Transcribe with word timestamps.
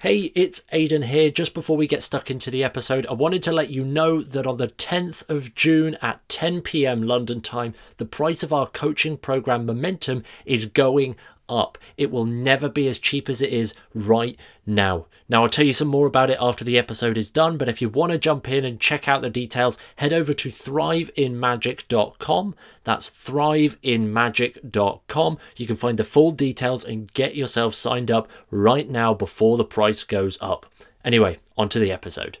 Hey, 0.00 0.30
it's 0.36 0.62
Aidan 0.70 1.02
here. 1.02 1.28
Just 1.28 1.54
before 1.54 1.76
we 1.76 1.88
get 1.88 2.04
stuck 2.04 2.30
into 2.30 2.52
the 2.52 2.62
episode, 2.62 3.04
I 3.10 3.14
wanted 3.14 3.42
to 3.42 3.50
let 3.50 3.70
you 3.70 3.82
know 3.84 4.22
that 4.22 4.46
on 4.46 4.56
the 4.56 4.68
10th 4.68 5.28
of 5.28 5.56
June 5.56 5.96
at 6.00 6.20
10 6.28 6.60
pm 6.60 7.02
London 7.02 7.40
time, 7.40 7.74
the 7.96 8.04
price 8.04 8.44
of 8.44 8.52
our 8.52 8.68
coaching 8.68 9.16
program 9.16 9.66
Momentum 9.66 10.22
is 10.46 10.66
going 10.66 11.16
up. 11.48 11.78
It 11.96 12.10
will 12.10 12.24
never 12.24 12.68
be 12.68 12.88
as 12.88 12.98
cheap 12.98 13.28
as 13.28 13.40
it 13.42 13.52
is 13.52 13.74
right 13.94 14.36
now. 14.66 15.06
Now, 15.28 15.42
I'll 15.42 15.48
tell 15.48 15.66
you 15.66 15.74
some 15.74 15.88
more 15.88 16.06
about 16.06 16.30
it 16.30 16.38
after 16.40 16.64
the 16.64 16.78
episode 16.78 17.18
is 17.18 17.30
done, 17.30 17.58
but 17.58 17.68
if 17.68 17.82
you 17.82 17.90
want 17.90 18.12
to 18.12 18.18
jump 18.18 18.48
in 18.48 18.64
and 18.64 18.80
check 18.80 19.08
out 19.08 19.20
the 19.20 19.28
details, 19.28 19.76
head 19.96 20.12
over 20.12 20.32
to 20.32 20.48
thriveinmagic.com. 20.48 22.54
That's 22.84 23.10
thriveinmagic.com. 23.10 25.38
You 25.56 25.66
can 25.66 25.76
find 25.76 25.98
the 25.98 26.04
full 26.04 26.30
details 26.30 26.84
and 26.84 27.12
get 27.12 27.34
yourself 27.36 27.74
signed 27.74 28.10
up 28.10 28.30
right 28.50 28.88
now 28.88 29.12
before 29.12 29.58
the 29.58 29.64
price 29.64 30.02
goes 30.02 30.38
up. 30.40 30.64
Anyway, 31.04 31.36
on 31.56 31.68
to 31.68 31.78
the 31.78 31.92
episode. 31.92 32.38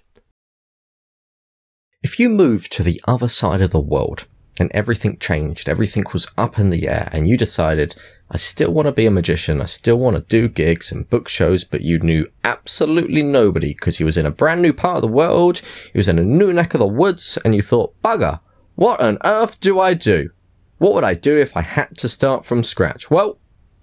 If 2.02 2.18
you 2.18 2.28
move 2.28 2.68
to 2.70 2.82
the 2.82 3.00
other 3.06 3.28
side 3.28 3.60
of 3.60 3.70
the 3.70 3.80
world 3.80 4.26
and 4.60 4.70
everything 4.72 5.18
changed, 5.18 5.68
everything 5.68 6.04
was 6.12 6.28
up 6.36 6.58
in 6.58 6.70
the 6.70 6.88
air, 6.88 7.08
and 7.12 7.28
you 7.28 7.36
decided, 7.36 7.94
I 8.30 8.36
still 8.36 8.72
want 8.72 8.86
to 8.86 8.92
be 8.92 9.06
a 9.06 9.10
magician. 9.10 9.60
I 9.60 9.64
still 9.64 9.98
want 9.98 10.16
to 10.16 10.22
do 10.22 10.48
gigs 10.48 10.92
and 10.92 11.08
book 11.08 11.28
shows, 11.28 11.64
but 11.64 11.80
you 11.80 11.98
knew 11.98 12.26
absolutely 12.44 13.22
nobody 13.22 13.72
because 13.72 13.98
he 13.98 14.04
was 14.04 14.16
in 14.16 14.26
a 14.26 14.30
brand 14.30 14.60
new 14.60 14.72
part 14.72 14.96
of 14.96 15.02
the 15.02 15.08
world. 15.08 15.62
He 15.92 15.98
was 15.98 16.08
in 16.08 16.18
a 16.18 16.24
new 16.24 16.52
neck 16.52 16.74
of 16.74 16.80
the 16.80 16.86
woods 16.86 17.38
and 17.44 17.54
you 17.54 17.62
thought, 17.62 17.94
bugger, 18.02 18.40
what 18.74 19.00
on 19.00 19.18
earth 19.24 19.60
do 19.60 19.80
I 19.80 19.94
do? 19.94 20.30
What 20.78 20.94
would 20.94 21.04
I 21.04 21.14
do 21.14 21.36
if 21.36 21.56
I 21.56 21.62
had 21.62 21.96
to 21.98 22.08
start 22.08 22.44
from 22.44 22.62
scratch? 22.62 23.10
Well, 23.10 23.38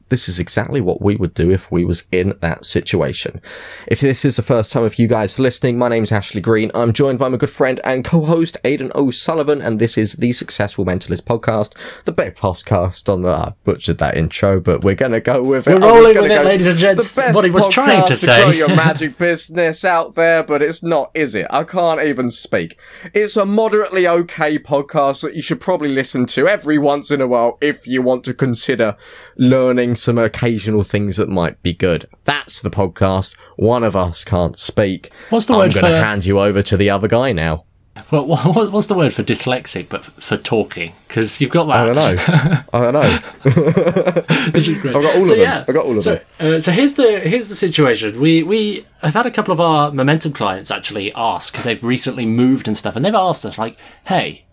this 0.09 0.29
is 0.29 0.39
exactly 0.39 0.81
what 0.81 1.01
we 1.01 1.15
would 1.15 1.33
do 1.33 1.49
if 1.49 1.71
we 1.71 1.83
was 1.83 2.05
in 2.11 2.37
that 2.41 2.63
situation. 2.63 3.41
If 3.87 4.01
this 4.01 4.23
is 4.23 4.35
the 4.35 4.43
first 4.43 4.71
time 4.71 4.83
of 4.83 4.99
you 4.99 5.07
guys 5.07 5.39
listening, 5.39 5.77
my 5.79 5.89
name 5.89 6.03
is 6.03 6.11
Ashley 6.11 6.41
Green. 6.41 6.69
I'm 6.75 6.93
joined 6.93 7.17
by 7.17 7.29
my 7.29 7.37
good 7.37 7.49
friend 7.49 7.81
and 7.83 8.05
co-host 8.05 8.57
Aidan 8.63 8.91
O'Sullivan, 8.93 9.61
and 9.61 9.79
this 9.79 9.97
is 9.97 10.13
the 10.13 10.31
Successful 10.33 10.85
Mentalist 10.85 11.23
podcast, 11.23 11.73
the 12.05 12.11
best 12.11 12.37
podcast 12.37 13.11
on 13.11 13.23
the. 13.23 13.35
I 13.35 13.53
butchered 13.63 13.97
that 13.97 14.15
intro, 14.15 14.59
but 14.59 14.83
we're 14.83 14.95
gonna 14.95 15.19
go 15.19 15.43
with 15.43 15.67
it. 15.67 15.73
We're 15.73 15.91
rolling 15.91 16.21
with 16.21 16.31
it, 16.31 16.45
ladies 16.45 16.67
and 16.67 16.77
gents. 16.77 17.15
What 17.15 17.43
he 17.43 17.51
was 17.51 17.67
trying 17.67 18.07
to 18.07 18.15
say. 18.15 18.49
To 18.49 18.55
your 18.55 18.69
magic 18.75 19.17
business 19.17 19.83
out 19.83 20.15
there, 20.15 20.43
but 20.43 20.61
it's 20.61 20.83
not, 20.83 21.11
is 21.13 21.35
it? 21.35 21.47
I 21.49 21.63
can't 21.63 22.01
even 22.01 22.31
speak. 22.31 22.79
It's 23.13 23.35
a 23.35 23.45
moderately 23.45 24.07
okay 24.07 24.59
podcast 24.59 25.21
that 25.21 25.35
you 25.35 25.41
should 25.41 25.59
probably 25.59 25.89
listen 25.89 26.25
to 26.27 26.47
every 26.47 26.77
once 26.77 27.11
in 27.11 27.21
a 27.21 27.27
while 27.27 27.57
if 27.59 27.87
you 27.87 28.01
want 28.01 28.23
to 28.25 28.33
consider 28.33 28.95
learning 29.37 29.94
some 29.95 30.17
occasional 30.17 30.83
things 30.83 31.17
that 31.17 31.29
might 31.29 31.61
be 31.63 31.73
good. 31.73 32.07
That's 32.25 32.61
the 32.61 32.69
podcast. 32.69 33.35
One 33.55 33.83
of 33.83 33.95
us 33.95 34.23
can't 34.23 34.57
speak. 34.57 35.11
What's 35.29 35.45
the 35.45 35.53
I'm 35.53 35.59
word 35.59 35.73
going 35.73 35.85
to 35.85 35.99
for- 35.99 36.03
hand 36.03 36.25
you 36.25 36.39
over 36.39 36.61
to 36.63 36.77
the 36.77 36.89
other 36.89 37.07
guy 37.07 37.31
now. 37.31 37.65
Well, 38.11 38.25
what's 38.71 38.87
the 38.87 38.93
word 38.93 39.13
for 39.13 39.23
dyslexic, 39.23 39.87
but 39.87 40.03
for 40.03 40.37
talking? 40.37 40.93
Because 41.07 41.39
you've 41.39 41.51
got 41.51 41.65
that. 41.65 41.77
I 41.77 41.85
don't 41.85 41.95
know. 41.95 42.63
I 42.73 42.79
don't 42.81 42.93
know. 42.93 44.51
Which 44.51 44.67
is 44.67 44.77
great. 44.79 44.95
I've 44.95 45.01
got 45.01 45.15
all 45.15 45.21
of 45.21 45.27
so, 45.27 45.35
them. 45.35 45.41
Yeah. 45.41 45.65
I've 45.67 45.73
got 45.73 45.85
all 45.85 45.97
of 45.97 46.03
so, 46.03 46.15
them. 46.37 46.55
Uh, 46.55 46.59
so 46.59 46.71
here's 46.71 46.95
the 46.95 47.21
here's 47.21 47.47
the 47.47 47.55
situation. 47.55 48.19
We 48.19 48.43
we 48.43 48.85
have 49.01 49.13
had 49.13 49.25
a 49.25 49.31
couple 49.31 49.53
of 49.53 49.61
our 49.61 49.91
momentum 49.91 50.33
clients 50.33 50.71
actually 50.71 51.13
ask 51.13 51.55
they've 51.63 51.83
recently 51.83 52.25
moved 52.25 52.67
and 52.67 52.75
stuff, 52.75 52.95
and 52.95 53.05
they've 53.05 53.15
asked 53.15 53.45
us 53.45 53.57
like, 53.57 53.77
"Hey, 54.07 54.44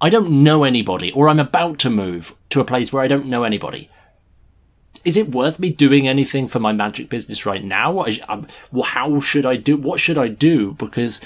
I 0.00 0.10
don't 0.10 0.42
know 0.42 0.64
anybody, 0.64 1.10
or 1.12 1.28
I'm 1.28 1.38
about 1.38 1.78
to 1.80 1.90
move 1.90 2.34
to 2.50 2.60
a 2.60 2.64
place 2.64 2.92
where 2.92 3.02
I 3.02 3.08
don't 3.08 3.26
know 3.26 3.44
anybody. 3.44 3.88
Is 5.04 5.16
it 5.16 5.30
worth 5.30 5.58
me 5.58 5.70
doing 5.70 6.06
anything 6.06 6.48
for 6.48 6.58
my 6.58 6.72
magic 6.72 7.08
business 7.08 7.46
right 7.46 7.64
now? 7.64 8.04
Um, 8.28 8.46
How 8.84 9.20
should 9.20 9.46
I 9.46 9.56
do? 9.56 9.76
What 9.76 10.00
should 10.00 10.18
I 10.18 10.28
do? 10.28 10.72
Because 10.72 11.20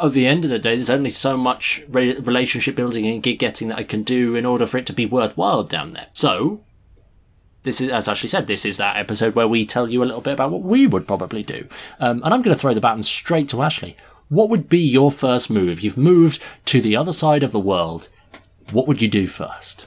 at 0.00 0.12
the 0.12 0.26
end 0.26 0.44
of 0.44 0.50
the 0.50 0.58
day, 0.58 0.74
there's 0.74 0.90
only 0.90 1.10
so 1.10 1.36
much 1.36 1.84
relationship 1.88 2.74
building 2.74 3.06
and 3.06 3.22
gig 3.22 3.38
getting 3.38 3.68
that 3.68 3.78
I 3.78 3.84
can 3.84 4.02
do 4.02 4.34
in 4.34 4.44
order 4.44 4.66
for 4.66 4.78
it 4.78 4.86
to 4.86 4.92
be 4.92 5.06
worthwhile 5.06 5.62
down 5.62 5.92
there. 5.92 6.08
So, 6.12 6.64
this 7.62 7.80
is, 7.80 7.90
as 7.90 8.08
Ashley 8.08 8.28
said, 8.28 8.46
this 8.46 8.64
is 8.64 8.76
that 8.76 8.96
episode 8.96 9.34
where 9.34 9.48
we 9.48 9.64
tell 9.64 9.90
you 9.90 10.02
a 10.02 10.06
little 10.06 10.20
bit 10.20 10.34
about 10.34 10.50
what 10.50 10.62
we 10.62 10.86
would 10.86 11.06
probably 11.06 11.42
do. 11.42 11.68
Um, 12.00 12.22
and 12.24 12.32
I'm 12.32 12.42
going 12.42 12.54
to 12.54 12.60
throw 12.60 12.74
the 12.74 12.80
baton 12.80 13.02
straight 13.02 13.48
to 13.50 13.62
Ashley. 13.62 13.96
What 14.28 14.50
would 14.50 14.68
be 14.68 14.80
your 14.80 15.10
first 15.10 15.50
move? 15.50 15.80
You've 15.80 15.96
moved 15.96 16.42
to 16.66 16.80
the 16.80 16.96
other 16.96 17.12
side 17.12 17.42
of 17.42 17.52
the 17.52 17.60
world. 17.60 18.08
What 18.72 18.88
would 18.88 19.00
you 19.00 19.08
do 19.08 19.26
first? 19.26 19.86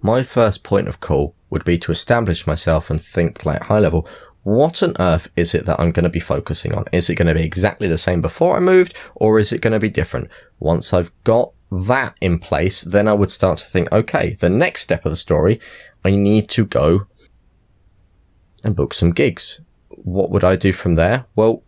My 0.00 0.22
first 0.22 0.62
point 0.62 0.88
of 0.88 1.00
call 1.00 1.34
would 1.50 1.64
be 1.64 1.78
to 1.78 1.92
establish 1.92 2.46
myself 2.46 2.90
and 2.90 3.00
think 3.00 3.44
like 3.44 3.62
high 3.62 3.78
level. 3.78 4.08
What 4.42 4.82
on 4.82 4.96
earth 4.98 5.28
is 5.36 5.54
it 5.54 5.66
that 5.66 5.78
I'm 5.78 5.92
going 5.92 6.04
to 6.04 6.10
be 6.10 6.20
focusing 6.20 6.74
on? 6.74 6.84
Is 6.92 7.08
it 7.08 7.14
going 7.14 7.28
to 7.28 7.34
be 7.34 7.44
exactly 7.44 7.88
the 7.88 7.98
same 7.98 8.20
before 8.20 8.56
I 8.56 8.60
moved 8.60 8.94
or 9.14 9.38
is 9.38 9.52
it 9.52 9.60
going 9.60 9.72
to 9.72 9.78
be 9.78 9.90
different? 9.90 10.28
Once 10.58 10.92
I've 10.92 11.12
got 11.24 11.52
that 11.70 12.14
in 12.20 12.38
place, 12.38 12.82
then 12.82 13.08
I 13.08 13.14
would 13.14 13.30
start 13.30 13.58
to 13.58 13.66
think, 13.66 13.90
okay, 13.92 14.36
the 14.40 14.50
next 14.50 14.82
step 14.82 15.04
of 15.04 15.10
the 15.10 15.16
story, 15.16 15.60
I 16.04 16.10
need 16.10 16.48
to 16.50 16.64
go 16.64 17.06
and 18.62 18.76
book 18.76 18.94
some 18.94 19.12
gigs. 19.12 19.60
What 19.88 20.30
would 20.30 20.44
I 20.44 20.56
do 20.56 20.72
from 20.72 20.94
there? 20.94 21.26
Well, 21.36 21.62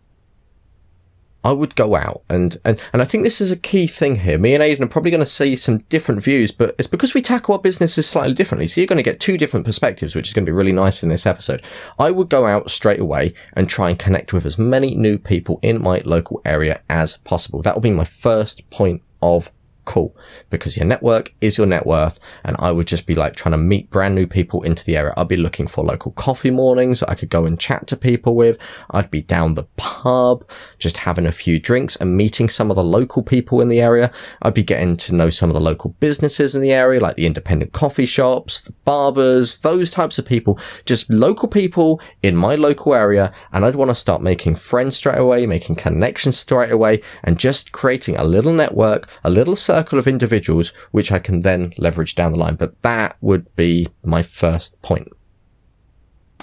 I 1.46 1.52
would 1.52 1.76
go 1.76 1.94
out 1.94 2.22
and, 2.28 2.58
and, 2.64 2.80
and 2.92 3.00
I 3.00 3.04
think 3.04 3.22
this 3.22 3.40
is 3.40 3.52
a 3.52 3.56
key 3.56 3.86
thing 3.86 4.16
here. 4.16 4.36
Me 4.36 4.52
and 4.54 4.64
Aidan 4.64 4.82
are 4.82 4.88
probably 4.88 5.12
going 5.12 5.22
to 5.22 5.30
see 5.30 5.54
some 5.54 5.78
different 5.88 6.20
views, 6.20 6.50
but 6.50 6.74
it's 6.76 6.88
because 6.88 7.14
we 7.14 7.22
tackle 7.22 7.54
our 7.54 7.60
businesses 7.60 8.08
slightly 8.08 8.34
differently. 8.34 8.66
So 8.66 8.80
you're 8.80 8.88
going 8.88 8.96
to 8.96 9.04
get 9.04 9.20
two 9.20 9.38
different 9.38 9.64
perspectives, 9.64 10.16
which 10.16 10.26
is 10.26 10.34
going 10.34 10.44
to 10.44 10.50
be 10.50 10.56
really 10.56 10.72
nice 10.72 11.04
in 11.04 11.08
this 11.08 11.24
episode. 11.24 11.62
I 12.00 12.10
would 12.10 12.30
go 12.30 12.46
out 12.46 12.68
straight 12.68 12.98
away 12.98 13.32
and 13.52 13.68
try 13.68 13.90
and 13.90 13.96
connect 13.96 14.32
with 14.32 14.44
as 14.44 14.58
many 14.58 14.96
new 14.96 15.18
people 15.18 15.60
in 15.62 15.80
my 15.80 16.02
local 16.04 16.42
area 16.44 16.80
as 16.90 17.18
possible. 17.18 17.62
That 17.62 17.76
will 17.76 17.80
be 17.80 17.92
my 17.92 18.04
first 18.04 18.68
point 18.70 19.02
of 19.22 19.48
call 19.86 20.14
because 20.50 20.76
your 20.76 20.84
network 20.84 21.32
is 21.40 21.56
your 21.56 21.66
net 21.66 21.86
worth 21.86 22.20
and 22.44 22.56
I 22.58 22.70
would 22.70 22.86
just 22.86 23.06
be 23.06 23.14
like 23.14 23.34
trying 23.34 23.52
to 23.52 23.58
meet 23.58 23.90
brand 23.90 24.14
new 24.14 24.26
people 24.26 24.62
into 24.62 24.84
the 24.84 24.96
area. 24.96 25.14
I'd 25.16 25.28
be 25.28 25.38
looking 25.38 25.66
for 25.66 25.82
local 25.82 26.12
coffee 26.12 26.50
mornings 26.50 27.02
I 27.02 27.14
could 27.14 27.30
go 27.30 27.46
and 27.46 27.58
chat 27.58 27.86
to 27.86 27.96
people 27.96 28.34
with. 28.36 28.58
I'd 28.90 29.10
be 29.10 29.22
down 29.22 29.54
the 29.54 29.66
pub, 29.76 30.46
just 30.78 30.98
having 30.98 31.26
a 31.26 31.32
few 31.32 31.58
drinks 31.58 31.96
and 31.96 32.16
meeting 32.16 32.50
some 32.50 32.70
of 32.70 32.76
the 32.76 32.84
local 32.84 33.22
people 33.22 33.60
in 33.60 33.68
the 33.68 33.80
area. 33.80 34.12
I'd 34.42 34.54
be 34.54 34.62
getting 34.62 34.96
to 34.98 35.14
know 35.14 35.30
some 35.30 35.48
of 35.48 35.54
the 35.54 35.60
local 35.60 35.90
businesses 36.00 36.54
in 36.54 36.60
the 36.60 36.72
area, 36.72 37.00
like 37.00 37.16
the 37.16 37.26
independent 37.26 37.72
coffee 37.72 38.06
shops, 38.06 38.60
the 38.60 38.72
barbers, 38.84 39.58
those 39.58 39.90
types 39.90 40.18
of 40.18 40.26
people, 40.26 40.58
just 40.84 41.08
local 41.08 41.48
people 41.48 42.00
in 42.22 42.36
my 42.36 42.56
local 42.56 42.94
area. 42.94 43.32
And 43.52 43.64
I'd 43.64 43.76
want 43.76 43.90
to 43.90 43.94
start 43.94 44.20
making 44.20 44.56
friends 44.56 44.96
straight 44.96 45.18
away, 45.18 45.46
making 45.46 45.76
connections 45.76 46.36
straight 46.38 46.72
away, 46.72 47.00
and 47.24 47.38
just 47.38 47.72
creating 47.72 48.16
a 48.16 48.24
little 48.24 48.52
network, 48.52 49.08
a 49.24 49.30
little 49.30 49.56
circle 49.56 49.75
of 49.76 50.08
individuals, 50.08 50.72
which 50.92 51.12
I 51.12 51.18
can 51.18 51.42
then 51.42 51.72
leverage 51.78 52.14
down 52.14 52.32
the 52.32 52.38
line. 52.38 52.56
But 52.56 52.80
that 52.82 53.16
would 53.20 53.54
be 53.56 53.88
my 54.04 54.22
first 54.22 54.80
point. 54.82 55.08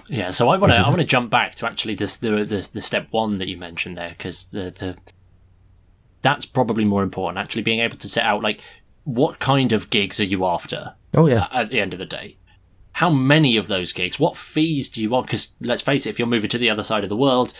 Yeah, 0.08 0.32
so 0.32 0.50
I 0.50 0.58
want 0.58 0.74
to 0.74 0.80
I 0.80 0.90
want 0.90 1.00
to 1.00 1.06
jump 1.06 1.30
back 1.30 1.56
to 1.56 1.66
actually 1.66 1.96
this 1.96 2.18
the, 2.18 2.44
the 2.44 2.68
the 2.74 2.82
step 2.82 3.08
one 3.12 3.38
that 3.38 3.48
you 3.48 3.58
mentioned 3.58 3.98
there 3.98 4.10
because 4.10 4.46
the 4.48 4.74
the 4.78 4.98
that's 6.22 6.46
probably 6.46 6.86
more 6.86 7.04
important. 7.04 7.38
Actually, 7.38 7.62
being 7.62 7.80
able 7.80 7.98
to 7.98 8.10
set 8.10 8.26
out 8.26 8.44
like 8.44 8.60
what 9.06 9.40
kind 9.40 9.72
of 9.74 9.90
gigs 9.90 10.20
are 10.20 10.26
you 10.26 10.46
after 10.46 10.96
Oh 11.14 11.28
yeah. 11.28 11.48
at 11.52 11.70
the 11.70 11.80
end 11.80 11.94
of 11.94 12.00
the 12.00 12.06
day. 12.06 12.38
How 12.94 13.10
many 13.10 13.58
of 13.58 13.68
those 13.68 13.92
gigs? 13.92 14.20
What 14.20 14.38
fees 14.38 14.90
do 14.90 15.02
you 15.02 15.10
want? 15.10 15.28
Because 15.28 15.56
let's 15.60 15.82
face 15.82 16.06
it, 16.06 16.12
if 16.12 16.20
you're 16.20 16.28
moving 16.28 16.50
to 16.50 16.58
the 16.58 16.70
other 16.70 16.84
side 16.84 17.04
of 17.04 17.10
the 17.10 17.18
world, 17.18 17.54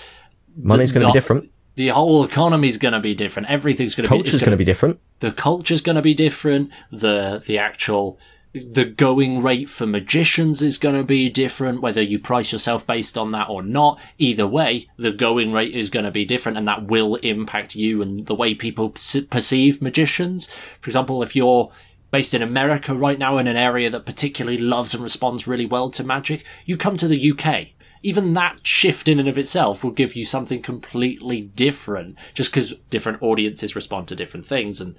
Money's 0.56 0.92
going 0.92 1.06
to 1.06 1.12
be 1.12 1.18
different. 1.18 1.52
The 1.76 1.88
whole 1.90 2.24
economy's 2.24 2.78
going 2.78 2.94
to 2.94 3.00
be 3.00 3.16
different. 3.16 3.50
Everything's 3.50 3.96
going 3.96 4.08
to 4.08 4.12
be. 4.12 4.18
Culture's 4.18 4.40
going 4.40 4.52
to 4.52 4.58
be 4.58 4.64
different. 4.64 5.00
the 5.20 5.32
culture's 5.32 5.82
going 5.82 5.96
to 5.96 6.02
be 6.02 6.14
different. 6.14 6.72
The 6.92 7.44
the 7.46 7.58
actual 7.58 8.20
the 8.54 8.86
going 8.86 9.42
rate 9.42 9.68
for 9.68 9.88
magicians 9.88 10.62
is 10.62 10.78
going 10.78 10.94
to 10.94 11.04
be 11.04 11.28
different. 11.28 11.82
Whether 11.82 12.04
you 12.04 12.20
price 12.20 12.52
yourself 12.52 12.86
based 12.86 13.18
on 13.18 13.32
that 13.32 13.50
or 13.50 13.64
not, 13.64 14.00
either 14.20 14.46
way, 14.46 14.88
the 14.98 15.12
going 15.12 15.52
rate 15.52 15.74
is 15.76 15.90
going 15.90 16.06
to 16.06 16.12
be 16.12 16.26
different, 16.26 16.60
and 16.60 16.68
that 16.68 16.86
will 16.86 17.16
impact 17.16 17.76
you 17.76 18.04
and 18.04 18.28
the 18.28 18.36
way 18.36 18.54
people 18.54 18.90
perceive 18.92 19.82
magicians. 19.82 20.48
For 20.80 20.90
example, 20.90 21.24
if 21.24 21.36
you're 21.36 21.72
based 22.12 22.36
in 22.36 22.44
America 22.44 22.94
right 22.94 23.18
now 23.18 23.40
in 23.40 23.48
an 23.48 23.58
area 23.58 23.90
that 23.90 24.06
particularly 24.06 24.60
loves 24.60 24.94
and 24.94 25.02
responds 25.02 25.48
really 25.48 25.66
well 25.66 25.90
to 25.90 26.04
magic, 26.04 26.46
you 26.64 26.78
come 26.78 26.96
to 26.98 27.08
the 27.08 27.32
UK. 27.32 27.70
Even 28.04 28.34
that 28.34 28.66
shift 28.66 29.08
in 29.08 29.20
and 29.20 29.30
of 29.30 29.38
itself 29.38 29.84
will 29.84 29.92
give 29.92 30.16
you 30.16 30.26
something 30.26 30.62
completely 30.62 31.42
different, 31.42 32.18
just 32.34 32.52
because 32.52 32.74
different 32.90 33.24
audiences 33.24 33.76
respond 33.76 34.08
to 34.10 34.16
different 34.16 34.46
things, 34.46 34.80
and 34.80 34.96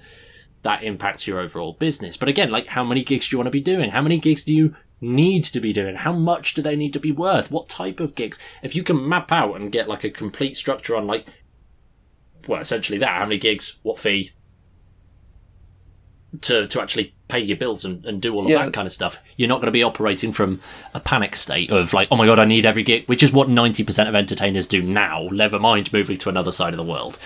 that 0.63 0.83
impacts 0.83 1.27
your 1.27 1.39
overall 1.39 1.73
business. 1.73 2.17
But 2.17 2.29
again, 2.29 2.51
like 2.51 2.67
how 2.67 2.83
many 2.83 3.03
gigs 3.03 3.29
do 3.29 3.35
you 3.35 3.37
want 3.37 3.47
to 3.47 3.51
be 3.51 3.61
doing? 3.61 3.91
How 3.91 4.01
many 4.01 4.17
gigs 4.17 4.43
do 4.43 4.53
you 4.53 4.75
need 4.99 5.43
to 5.43 5.59
be 5.59 5.71
doing? 5.71 5.95
How 5.95 6.11
much 6.11 6.55
do 6.55 6.61
they 6.61 6.75
need 6.75 6.93
to 6.93 6.99
be 6.99 7.11
worth? 7.11 7.51
What 7.51 7.69
type 7.69 7.99
of 7.99 8.15
gigs? 8.15 8.39
If 8.63 8.75
you 8.75 8.83
can 8.83 9.07
map 9.07 9.31
out 9.31 9.55
and 9.55 9.71
get 9.71 9.87
like 9.87 10.03
a 10.03 10.09
complete 10.09 10.55
structure 10.55 10.95
on 10.95 11.05
like 11.05 11.27
well, 12.47 12.61
essentially 12.61 12.97
that, 12.99 13.17
how 13.17 13.25
many 13.25 13.37
gigs, 13.37 13.79
what 13.83 13.99
fee, 13.99 14.31
to 16.41 16.65
to 16.67 16.81
actually 16.81 17.14
pay 17.27 17.39
your 17.39 17.57
bills 17.57 17.83
and, 17.83 18.05
and 18.05 18.21
do 18.21 18.33
all 18.35 18.43
of 18.43 18.49
Yeah. 18.49 18.65
that 18.65 18.73
kind 18.73 18.85
of 18.85 18.91
stuff. 18.91 19.19
You're 19.37 19.49
not 19.49 19.55
going 19.57 19.65
to 19.67 19.71
be 19.71 19.81
operating 19.83 20.31
from 20.31 20.59
a 20.93 20.99
panic 20.99 21.35
state 21.35 21.71
of 21.71 21.91
like, 21.93 22.07
oh 22.11 22.15
my 22.15 22.25
god, 22.27 22.37
I 22.39 22.45
need 22.45 22.65
every 22.65 22.83
gig, 22.83 23.07
which 23.07 23.23
is 23.23 23.31
what 23.31 23.47
90% 23.47 24.07
of 24.07 24.13
entertainers 24.15 24.67
do 24.67 24.81
now, 24.83 25.27
never 25.31 25.59
mind 25.59 25.91
moving 25.91 26.17
to 26.17 26.29
another 26.29 26.51
side 26.51 26.73
of 26.73 26.77
the 26.77 26.83
world. 26.85 27.17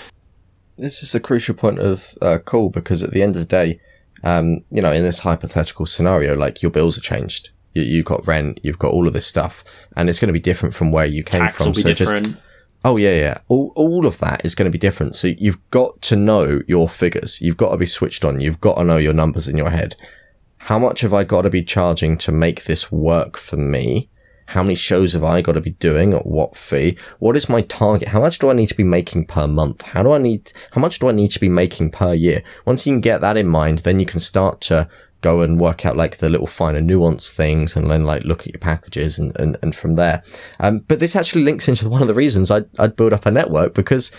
This 0.78 1.04
is 1.04 1.14
a 1.14 1.20
crucial 1.20 1.54
point 1.56 1.80
of 1.80 2.18
uh, 2.22 2.38
call 2.38 2.70
because 2.70 3.04
at 3.04 3.12
the 3.12 3.22
end 3.22 3.36
of 3.36 3.42
the 3.42 3.46
day, 3.46 3.82
um, 4.24 4.64
you 4.70 4.82
know, 4.82 4.92
in 4.94 5.04
this 5.04 5.20
hypothetical 5.20 5.86
scenario, 5.86 6.36
like 6.36 6.62
your 6.62 6.72
bills 6.72 6.98
are 6.98 7.02
changed. 7.02 7.50
You, 7.74 7.84
you've 7.84 8.06
got 8.06 8.26
rent, 8.26 8.60
you've 8.64 8.80
got 8.80 8.92
all 8.94 9.06
of 9.08 9.14
this 9.14 9.28
stuff, 9.28 9.64
and 9.98 10.10
it's 10.10 10.20
going 10.20 10.28
to 10.28 10.34
be 10.34 10.40
different 10.40 10.74
from 10.74 10.92
where 10.92 11.06
you 11.06 11.24
came 11.24 11.42
Tax 11.42 11.64
from. 11.64 11.74
So 11.76 11.82
just- 11.84 12.00
different. 12.00 12.38
Oh 12.86 12.96
yeah, 12.98 13.16
yeah. 13.16 13.38
All 13.50 13.74
all 13.76 14.06
of 14.06 14.20
that 14.20 14.46
is 14.46 14.56
going 14.56 14.66
to 14.66 14.72
be 14.72 14.78
different. 14.78 15.16
So 15.16 15.28
you've 15.28 15.60
got 15.72 16.02
to 16.04 16.16
know 16.16 16.62
your 16.68 16.88
figures. 16.88 17.42
You've 17.42 17.58
got 17.58 17.72
to 17.72 17.78
be 17.78 17.86
switched 17.86 18.24
on. 18.24 18.40
You've 18.40 18.62
got 18.62 18.78
to 18.78 18.84
know 18.84 18.98
your 18.98 19.14
numbers 19.14 19.48
in 19.48 19.58
your 19.58 19.70
head. 19.70 19.96
How 20.58 20.80
much 20.80 21.02
have 21.02 21.14
I 21.14 21.24
got 21.24 21.42
to 21.44 21.50
be 21.50 21.64
charging 21.64 22.18
to 22.20 22.32
make 22.32 22.66
this 22.66 22.92
work 22.92 23.38
for 23.38 23.58
me? 23.58 24.10
How 24.48 24.64
many 24.64 24.76
shows 24.76 25.14
have 25.14 25.24
I 25.24 25.42
got 25.42 25.54
to 25.54 25.62
be 25.62 25.72
doing 25.72 26.14
at 26.14 26.26
what 26.26 26.58
fee? 26.58 26.98
What 27.20 27.38
is 27.38 27.50
my 27.50 27.62
target? 27.62 28.08
How 28.08 28.20
much 28.20 28.40
do 28.40 28.50
I 28.50 28.54
need 28.54 28.66
to 28.68 28.76
be 28.76 28.84
making 28.84 29.28
per 29.28 29.48
month? 29.48 29.84
How 29.84 30.02
do 30.02 30.12
I 30.12 30.18
need, 30.18 30.52
how 30.72 30.82
much 30.82 30.98
do 30.98 31.08
I 31.08 31.12
need 31.12 31.30
to 31.32 31.40
be 31.40 31.50
making 31.50 31.92
per 31.92 32.16
year? 32.16 32.42
Once 32.66 32.84
you 32.86 32.94
can 32.94 33.00
get 33.00 33.22
that 33.22 33.38
in 33.38 33.48
mind, 33.48 33.80
then 33.80 34.00
you 34.00 34.08
can 34.08 34.20
start 34.20 34.60
to 34.62 34.90
go 35.22 35.42
and 35.42 35.60
work 35.60 35.86
out 35.86 35.98
like 35.98 36.18
the 36.18 36.30
little 36.30 36.48
finer 36.48 36.82
nuance 36.82 37.32
things 37.32 37.76
and 37.76 37.90
then 37.90 38.06
like 38.06 38.24
look 38.24 38.42
at 38.42 38.54
your 38.54 38.60
packages 38.60 39.20
and, 39.20 39.36
and, 39.40 39.58
and 39.62 39.76
from 39.76 39.96
there. 39.96 40.24
Um, 40.60 40.80
but 40.88 41.00
this 41.00 41.16
actually 41.16 41.44
links 41.44 41.68
into 41.68 41.90
one 41.90 42.02
of 42.02 42.08
the 42.08 42.14
reasons 42.14 42.52
I'd, 42.52 42.66
I'd 42.80 42.96
build 42.96 43.14
up 43.14 43.26
a 43.26 43.32
network 43.32 43.74
because 43.74 44.12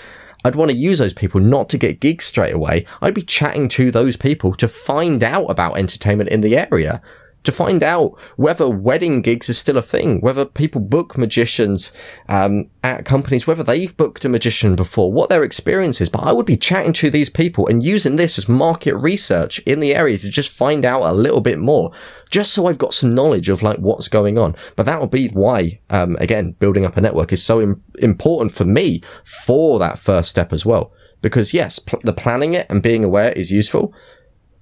I'd 0.45 0.57
want 0.57 0.71
to 0.71 0.77
use 0.77 0.99
those 0.99 1.15
people 1.15 1.41
not 1.41 1.69
to 1.71 1.79
get 1.79 2.01
gigs 2.01 2.25
straight 2.25 2.55
away. 2.55 2.87
I'd 3.03 3.15
be 3.15 3.23
chatting 3.23 3.69
to 3.71 3.91
those 3.91 4.17
people 4.17 4.55
to 4.55 4.69
find 4.69 5.23
out 5.23 5.47
about 5.47 5.79
entertainment 5.79 6.31
in 6.31 6.41
the 6.41 6.57
area, 6.57 7.03
to 7.45 7.53
find 7.53 7.83
out 7.83 8.19
whether 8.37 8.69
wedding 8.69 9.23
gigs 9.23 9.49
is 9.49 9.59
still 9.59 9.79
a 9.79 9.83
thing, 9.83 10.21
whether 10.21 10.45
people 10.45 10.81
book 10.81 11.17
magicians 11.17 11.93
um, 12.29 12.69
at 12.85 13.05
companies, 13.05 13.47
whether 13.47 13.63
they've 13.63 13.97
booked 13.97 14.25
a 14.25 14.29
magician 14.29 14.77
before, 14.77 15.11
what 15.11 15.31
their 15.31 15.43
experience 15.43 16.01
is. 16.01 16.09
But 16.09 16.23
I 16.23 16.33
would 16.33 16.47
be 16.47 16.57
chatting 16.57 16.93
to 16.95 17.11
these 17.11 17.31
people 17.31 17.67
and 17.67 17.83
using 17.83 18.17
this 18.17 18.39
as 18.39 18.49
market 18.49 18.95
research 18.97 19.59
in 19.61 19.81
the 19.81 19.95
area 19.95 20.19
to 20.19 20.29
just 20.29 20.51
find 20.51 20.85
out 20.85 21.03
a 21.03 21.15
little 21.15 21.41
bit 21.41 21.59
more, 21.59 21.93
just 22.31 22.53
so 22.53 22.67
I've 22.67 22.79
got 22.79 22.95
some 22.95 23.15
knowledge 23.15 23.49
of 23.49 23.63
like 23.63 23.79
what's 23.79 24.09
going 24.09 24.37
on. 24.37 24.55
But 24.77 24.85
that 24.87 25.01
would 25.01 25.11
be 25.11 25.29
why, 25.29 25.81
um, 25.89 26.17
again, 26.21 26.53
building 26.59 26.85
up 26.85 26.97
a 26.97 27.01
network 27.01 27.33
is 27.33 27.43
so 27.43 27.61
Im- 27.63 27.83
important 27.99 28.53
for 28.53 28.65
me 28.65 29.03
for 29.25 29.79
that 29.79 29.99
first 29.99 30.29
step 30.29 30.53
as 30.53 30.67
well. 30.67 30.93
Because 31.23 31.53
yes, 31.53 31.79
pl- 31.79 32.01
the 32.03 32.13
planning 32.13 32.55
it 32.55 32.67
and 32.71 32.83
being 32.83 33.05
aware 33.05 33.33
is 33.33 33.51
useful, 33.51 33.95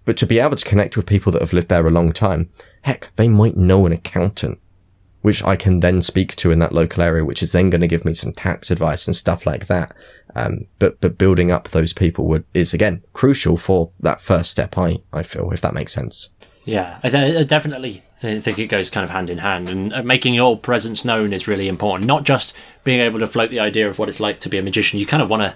but 0.08 0.16
to 0.16 0.24
be 0.24 0.38
able 0.38 0.56
to 0.56 0.64
connect 0.64 0.96
with 0.96 1.04
people 1.04 1.30
that 1.32 1.42
have 1.42 1.52
lived 1.52 1.68
there 1.68 1.86
a 1.86 1.90
long 1.90 2.14
time, 2.14 2.48
heck, 2.80 3.10
they 3.16 3.28
might 3.28 3.58
know 3.58 3.84
an 3.84 3.92
accountant, 3.92 4.58
which 5.20 5.44
I 5.44 5.54
can 5.54 5.80
then 5.80 6.00
speak 6.00 6.34
to 6.36 6.50
in 6.50 6.60
that 6.60 6.72
local 6.72 7.02
area, 7.02 7.26
which 7.26 7.42
is 7.42 7.52
then 7.52 7.68
going 7.68 7.82
to 7.82 7.86
give 7.86 8.06
me 8.06 8.14
some 8.14 8.32
tax 8.32 8.70
advice 8.70 9.06
and 9.06 9.14
stuff 9.14 9.44
like 9.44 9.66
that. 9.66 9.92
Um, 10.34 10.64
but 10.78 10.98
but 11.02 11.18
building 11.18 11.50
up 11.50 11.68
those 11.68 11.92
people 11.92 12.26
would 12.28 12.44
is 12.54 12.72
again 12.72 13.02
crucial 13.12 13.58
for 13.58 13.90
that 14.00 14.22
first 14.22 14.50
step. 14.50 14.78
I 14.78 14.96
I 15.12 15.22
feel 15.22 15.50
if 15.50 15.60
that 15.60 15.74
makes 15.74 15.92
sense. 15.92 16.30
Yeah, 16.64 16.98
I, 17.02 17.10
th- 17.10 17.36
I 17.36 17.42
definitely 17.42 18.02
th- 18.22 18.42
think 18.42 18.58
it 18.58 18.68
goes 18.68 18.88
kind 18.88 19.04
of 19.04 19.10
hand 19.10 19.28
in 19.28 19.36
hand, 19.36 19.68
and 19.68 19.92
uh, 19.92 20.02
making 20.02 20.32
your 20.32 20.56
presence 20.58 21.04
known 21.04 21.34
is 21.34 21.46
really 21.46 21.68
important. 21.68 22.06
Not 22.06 22.24
just 22.24 22.56
being 22.82 23.00
able 23.00 23.18
to 23.18 23.26
float 23.26 23.50
the 23.50 23.60
idea 23.60 23.86
of 23.90 23.98
what 23.98 24.08
it's 24.08 24.20
like 24.20 24.40
to 24.40 24.48
be 24.48 24.56
a 24.56 24.62
magician. 24.62 24.98
You 24.98 25.04
kind 25.04 25.22
of 25.22 25.28
want 25.28 25.42
to 25.42 25.54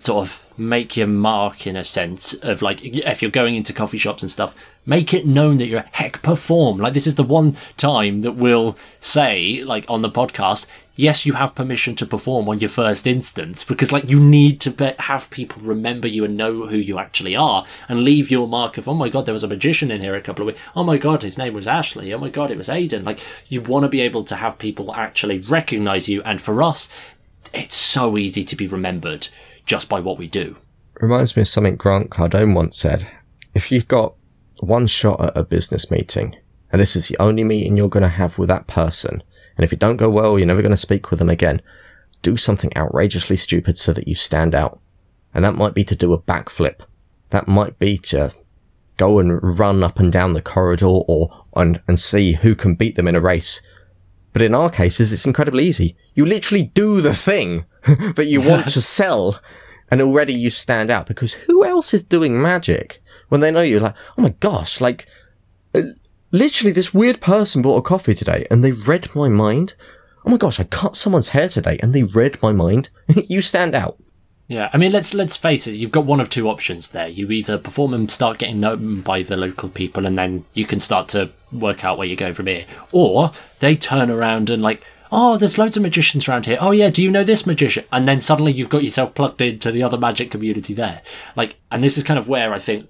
sort 0.00 0.26
of 0.26 0.46
make 0.56 0.96
your 0.96 1.06
mark 1.06 1.66
in 1.66 1.76
a 1.76 1.84
sense 1.84 2.32
of 2.34 2.62
like 2.62 2.82
if 2.82 3.20
you're 3.20 3.30
going 3.30 3.54
into 3.54 3.72
coffee 3.72 3.98
shops 3.98 4.22
and 4.22 4.30
stuff, 4.30 4.54
make 4.86 5.12
it 5.12 5.26
known 5.26 5.58
that 5.58 5.66
you're 5.66 5.80
a 5.80 5.90
heck 5.92 6.22
perform. 6.22 6.78
Like 6.78 6.94
this 6.94 7.06
is 7.06 7.16
the 7.16 7.22
one 7.22 7.56
time 7.76 8.18
that 8.18 8.32
we'll 8.32 8.78
say 8.98 9.62
like 9.62 9.84
on 9.88 10.00
the 10.00 10.10
podcast. 10.10 10.66
Yes, 10.96 11.24
you 11.24 11.32
have 11.34 11.54
permission 11.54 11.94
to 11.94 12.04
perform 12.04 12.46
on 12.48 12.60
your 12.60 12.68
first 12.68 13.06
instance 13.06 13.64
because, 13.64 13.90
like, 13.90 14.10
you 14.10 14.20
need 14.20 14.60
to 14.60 14.70
be- 14.70 14.92
have 14.98 15.30
people 15.30 15.62
remember 15.62 16.06
you 16.06 16.26
and 16.26 16.36
know 16.36 16.66
who 16.66 16.76
you 16.76 16.98
actually 16.98 17.34
are 17.34 17.64
and 17.88 18.04
leave 18.04 18.30
your 18.30 18.46
mark 18.46 18.76
of, 18.76 18.86
oh 18.86 18.92
my 18.92 19.08
god, 19.08 19.24
there 19.24 19.32
was 19.32 19.42
a 19.42 19.48
magician 19.48 19.90
in 19.90 20.02
here 20.02 20.14
a 20.14 20.20
couple 20.20 20.42
of 20.42 20.48
weeks. 20.48 20.60
Oh 20.76 20.84
my 20.84 20.98
god, 20.98 21.22
his 21.22 21.38
name 21.38 21.54
was 21.54 21.66
Ashley. 21.66 22.12
Oh 22.12 22.18
my 22.18 22.28
god, 22.28 22.50
it 22.50 22.58
was 22.58 22.68
Aidan. 22.68 23.04
Like, 23.04 23.20
you 23.48 23.62
want 23.62 23.84
to 23.84 23.88
be 23.88 24.02
able 24.02 24.24
to 24.24 24.36
have 24.36 24.58
people 24.58 24.92
actually 24.92 25.38
recognize 25.38 26.06
you. 26.06 26.20
And 26.24 26.38
for 26.38 26.62
us, 26.62 26.90
it's 27.54 27.74
so 27.74 28.18
easy 28.18 28.44
to 28.44 28.56
be 28.56 28.66
remembered 28.66 29.28
just 29.66 29.88
by 29.88 30.00
what 30.00 30.18
we 30.18 30.26
do. 30.26 30.56
Reminds 31.00 31.36
me 31.36 31.42
of 31.42 31.48
something 31.48 31.76
Grant 31.76 32.10
Cardone 32.10 32.54
once 32.54 32.76
said. 32.76 33.06
If 33.54 33.72
you've 33.72 33.88
got 33.88 34.14
one 34.60 34.86
shot 34.86 35.20
at 35.20 35.36
a 35.36 35.44
business 35.44 35.90
meeting, 35.90 36.36
and 36.72 36.80
this 36.80 36.94
is 36.94 37.08
the 37.08 37.18
only 37.18 37.44
meeting 37.44 37.76
you're 37.76 37.88
going 37.88 38.02
to 38.02 38.08
have 38.08 38.38
with 38.38 38.48
that 38.48 38.66
person, 38.66 39.22
and 39.56 39.64
if 39.64 39.72
it 39.72 39.78
don't 39.78 39.96
go 39.96 40.10
well, 40.10 40.38
you're 40.38 40.46
never 40.46 40.62
going 40.62 40.70
to 40.70 40.76
speak 40.76 41.10
with 41.10 41.18
them 41.18 41.28
again, 41.28 41.60
do 42.22 42.36
something 42.36 42.70
outrageously 42.76 43.36
stupid 43.36 43.78
so 43.78 43.92
that 43.92 44.08
you 44.08 44.14
stand 44.14 44.54
out. 44.54 44.80
And 45.32 45.44
that 45.44 45.54
might 45.54 45.74
be 45.74 45.84
to 45.84 45.96
do 45.96 46.12
a 46.12 46.20
backflip. 46.20 46.80
That 47.30 47.48
might 47.48 47.78
be 47.78 47.96
to 47.98 48.32
go 48.96 49.18
and 49.18 49.58
run 49.58 49.82
up 49.82 49.98
and 49.98 50.12
down 50.12 50.34
the 50.34 50.42
corridor 50.42 50.86
or 50.86 51.44
and, 51.56 51.80
and 51.88 51.98
see 51.98 52.32
who 52.32 52.54
can 52.54 52.74
beat 52.74 52.96
them 52.96 53.08
in 53.08 53.16
a 53.16 53.20
race. 53.20 53.60
But 54.32 54.42
in 54.42 54.54
our 54.54 54.70
cases, 54.70 55.12
it's 55.12 55.26
incredibly 55.26 55.64
easy. 55.66 55.96
You 56.14 56.26
literally 56.26 56.64
do 56.74 57.00
the 57.00 57.14
thing 57.14 57.64
that 58.14 58.26
you 58.26 58.40
want 58.40 58.68
to 58.70 58.80
sell, 58.80 59.40
and 59.90 60.00
already 60.00 60.32
you 60.32 60.50
stand 60.50 60.90
out 60.90 61.06
because 61.06 61.32
who 61.32 61.64
else 61.64 61.92
is 61.92 62.04
doing 62.04 62.40
magic 62.40 63.02
when 63.28 63.40
they 63.40 63.50
know 63.50 63.62
you? 63.62 63.80
Like, 63.80 63.94
oh 64.16 64.22
my 64.22 64.34
gosh, 64.40 64.80
like, 64.80 65.06
uh, 65.74 65.82
literally, 66.30 66.72
this 66.72 66.94
weird 66.94 67.20
person 67.20 67.62
bought 67.62 67.78
a 67.78 67.82
coffee 67.82 68.14
today 68.14 68.46
and 68.50 68.62
they 68.62 68.72
read 68.72 69.14
my 69.14 69.28
mind. 69.28 69.74
Oh 70.24 70.30
my 70.30 70.36
gosh, 70.36 70.60
I 70.60 70.64
cut 70.64 70.96
someone's 70.96 71.30
hair 71.30 71.48
today 71.48 71.78
and 71.82 71.94
they 71.94 72.02
read 72.02 72.40
my 72.42 72.52
mind. 72.52 72.90
you 73.08 73.42
stand 73.42 73.74
out. 73.74 73.98
Yeah, 74.50 74.68
I 74.72 74.78
mean, 74.78 74.90
let's 74.90 75.14
let's 75.14 75.36
face 75.36 75.68
it. 75.68 75.76
You've 75.76 75.92
got 75.92 76.06
one 76.06 76.18
of 76.20 76.28
two 76.28 76.48
options 76.48 76.88
there. 76.88 77.06
You 77.06 77.30
either 77.30 77.56
perform 77.56 77.94
and 77.94 78.10
start 78.10 78.38
getting 78.38 78.58
known 78.58 79.00
by 79.00 79.22
the 79.22 79.36
local 79.36 79.68
people, 79.68 80.06
and 80.06 80.18
then 80.18 80.44
you 80.54 80.64
can 80.64 80.80
start 80.80 81.08
to 81.10 81.30
work 81.52 81.84
out 81.84 81.98
where 81.98 82.06
you 82.08 82.16
go 82.16 82.32
from 82.32 82.48
here, 82.48 82.66
or 82.90 83.30
they 83.60 83.76
turn 83.76 84.10
around 84.10 84.50
and 84.50 84.60
like, 84.60 84.84
oh, 85.12 85.36
there's 85.36 85.58
loads 85.58 85.76
of 85.76 85.82
magicians 85.82 86.28
around 86.28 86.46
here. 86.46 86.58
Oh 86.60 86.70
yeah, 86.70 86.90
do 86.90 87.02
you 87.02 87.10
know 87.10 87.24
this 87.24 87.46
magician? 87.46 87.84
And 87.92 88.06
then 88.08 88.20
suddenly 88.20 88.52
you've 88.52 88.68
got 88.68 88.84
yourself 88.84 89.14
plugged 89.14 89.40
into 89.42 89.70
the 89.70 89.82
other 89.82 89.98
magic 89.98 90.30
community 90.30 90.74
there. 90.74 91.02
Like, 91.36 91.56
and 91.70 91.82
this 91.82 91.96
is 91.98 92.04
kind 92.04 92.18
of 92.18 92.28
where 92.28 92.52
I 92.52 92.58
think 92.58 92.88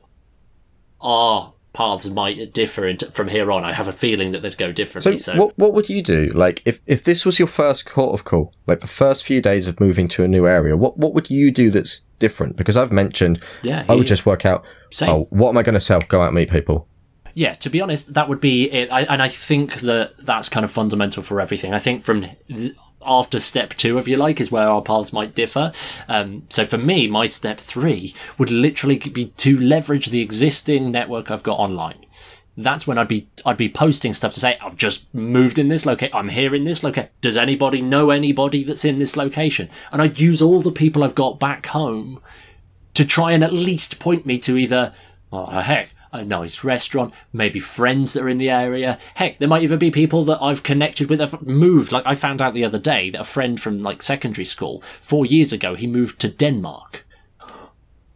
our 1.01 1.55
paths 1.73 2.09
might 2.09 2.53
differ 2.53 2.89
in- 2.89 2.99
from 2.99 3.29
here 3.29 3.51
on. 3.53 3.63
I 3.65 3.73
have 3.73 3.87
a 3.89 3.93
feeling 3.93 4.33
that 4.33 4.43
they'd 4.43 4.59
go 4.59 4.73
differently. 4.73 5.19
So, 5.19 5.37
what 5.37 5.57
what 5.57 5.73
would 5.75 5.89
you 5.89 6.03
do? 6.03 6.27
Like, 6.35 6.63
if 6.65 6.81
if 6.87 7.05
this 7.05 7.25
was 7.25 7.39
your 7.39 7.49
first 7.49 7.87
court 7.87 8.13
of 8.13 8.25
call, 8.25 8.53
like 8.67 8.81
the 8.81 8.87
first 8.87 9.25
few 9.25 9.41
days 9.41 9.67
of 9.67 9.79
moving 9.81 10.09
to 10.09 10.25
a 10.25 10.29
new 10.29 10.47
area, 10.47 10.77
what 10.77 10.99
what 10.99 11.15
would 11.15 11.31
you 11.31 11.51
do 11.51 11.71
that's 11.71 12.03
different? 12.19 12.57
Because 12.57 12.77
I've 12.77 12.93
mentioned, 12.93 13.41
yeah, 13.63 13.85
I 13.89 13.95
would 13.95 14.07
just 14.07 14.27
work 14.27 14.45
out. 14.45 14.65
same. 14.93 15.11
Oh, 15.11 15.27
what 15.31 15.51
am 15.51 15.59
I 15.59 15.63
going 15.63 15.75
to 15.75 15.81
sell? 15.81 16.01
Go 16.01 16.21
out 16.21 16.29
and 16.29 16.35
meet 16.37 16.51
people. 16.51 16.87
Yeah, 17.35 17.55
to 17.55 17.71
be 17.71 17.81
honest, 17.81 18.15
that 18.15 18.29
would 18.29 18.41
be 18.41 18.71
it. 18.71 18.91
I, 18.91 19.03
and 19.03 19.23
I 19.23 19.29
think 19.29 19.81
that 19.81 20.15
that's 20.19 20.49
kind 20.49 20.65
of 20.65 20.71
fundamental 20.71 21.23
for 21.23 21.41
everything. 21.41 21.73
I 21.73 21.79
think 21.79 22.03
from 22.03 22.27
th- 22.49 22.75
after 23.03 23.39
step 23.39 23.71
two, 23.71 23.99
if 23.99 24.07
you 24.07 24.17
like, 24.17 24.41
is 24.41 24.53
where 24.53 24.69
our 24.69 24.83
paths 24.83 25.13
might 25.13 25.35
differ. 25.35 25.73
Um, 26.09 26.45
so 26.51 26.67
for 26.67 26.79
me, 26.79 27.07
my 27.07 27.27
step 27.27 27.59
three 27.59 28.15
would 28.39 28.51
literally 28.51 28.99
be 28.99 29.27
to 29.27 29.59
leverage 29.59 30.07
the 30.07 30.21
existing 30.21 30.91
network 30.91 31.31
I've 31.31 31.43
got 31.43 31.59
online. 31.59 32.05
That's 32.57 32.87
when 32.87 32.99
I'd 32.99 33.09
be 33.09 33.29
I'd 33.47 33.57
be 33.57 33.71
posting 33.71 34.13
stuff 34.13 34.35
to 34.35 34.41
say 34.41 34.59
I've 34.61 34.77
just 34.77 35.15
moved 35.15 35.59
in 35.59 35.69
this 35.69 35.87
location. 35.87 36.15
I'm 36.15 36.29
here 36.29 36.55
in 36.55 36.65
this 36.65 36.83
location. 36.83 37.09
Does 37.21 37.37
anybody 37.37 37.81
know 37.81 38.11
anybody 38.11 38.65
that's 38.65 38.85
in 38.85 38.99
this 38.99 39.17
location? 39.17 39.71
And 39.93 40.03
I'd 40.03 40.19
use 40.19 40.43
all 40.43 40.61
the 40.61 40.73
people 40.73 41.03
I've 41.03 41.15
got 41.15 41.41
back 41.41 41.67
home 41.67 42.21
to 42.95 43.05
try 43.05 43.33
and 43.33 43.43
at 43.43 43.53
least 43.53 43.99
point 43.99 44.27
me 44.27 44.37
to 44.41 44.59
either, 44.59 44.93
oh, 45.33 45.47
heck, 45.47 45.95
a 46.13 46.25
nice 46.25 46.65
restaurant, 46.65 47.15
maybe 47.33 47.61
friends 47.61 48.13
that 48.13 48.23
are 48.23 48.29
in 48.29 48.39
the 48.39 48.51
area. 48.51 48.99
Heck, 49.15 49.39
there 49.39 49.49
might 49.49 49.63
even 49.63 49.79
be 49.79 49.91
people 49.91 50.25
that 50.25 50.43
I've 50.43 50.63
connected 50.63 51.09
with 51.09 51.21
have 51.21 51.43
moved. 51.43 51.93
Like 51.93 52.05
I 52.07 52.15
found 52.15 52.43
out 52.43 52.55
the 52.55 52.65
other 52.65 52.79
day 52.79 53.11
that 53.11 53.21
a 53.21 53.25
friend 53.25 53.61
from 53.61 53.83
like 53.83 54.03
secondary 54.03 54.45
school, 54.45 54.83
four 55.01 55.25
years 55.25 55.53
ago, 55.53 55.75
he 55.75 55.87
moved 55.87 56.21
to 56.21 56.29
Denmark. 56.29 57.07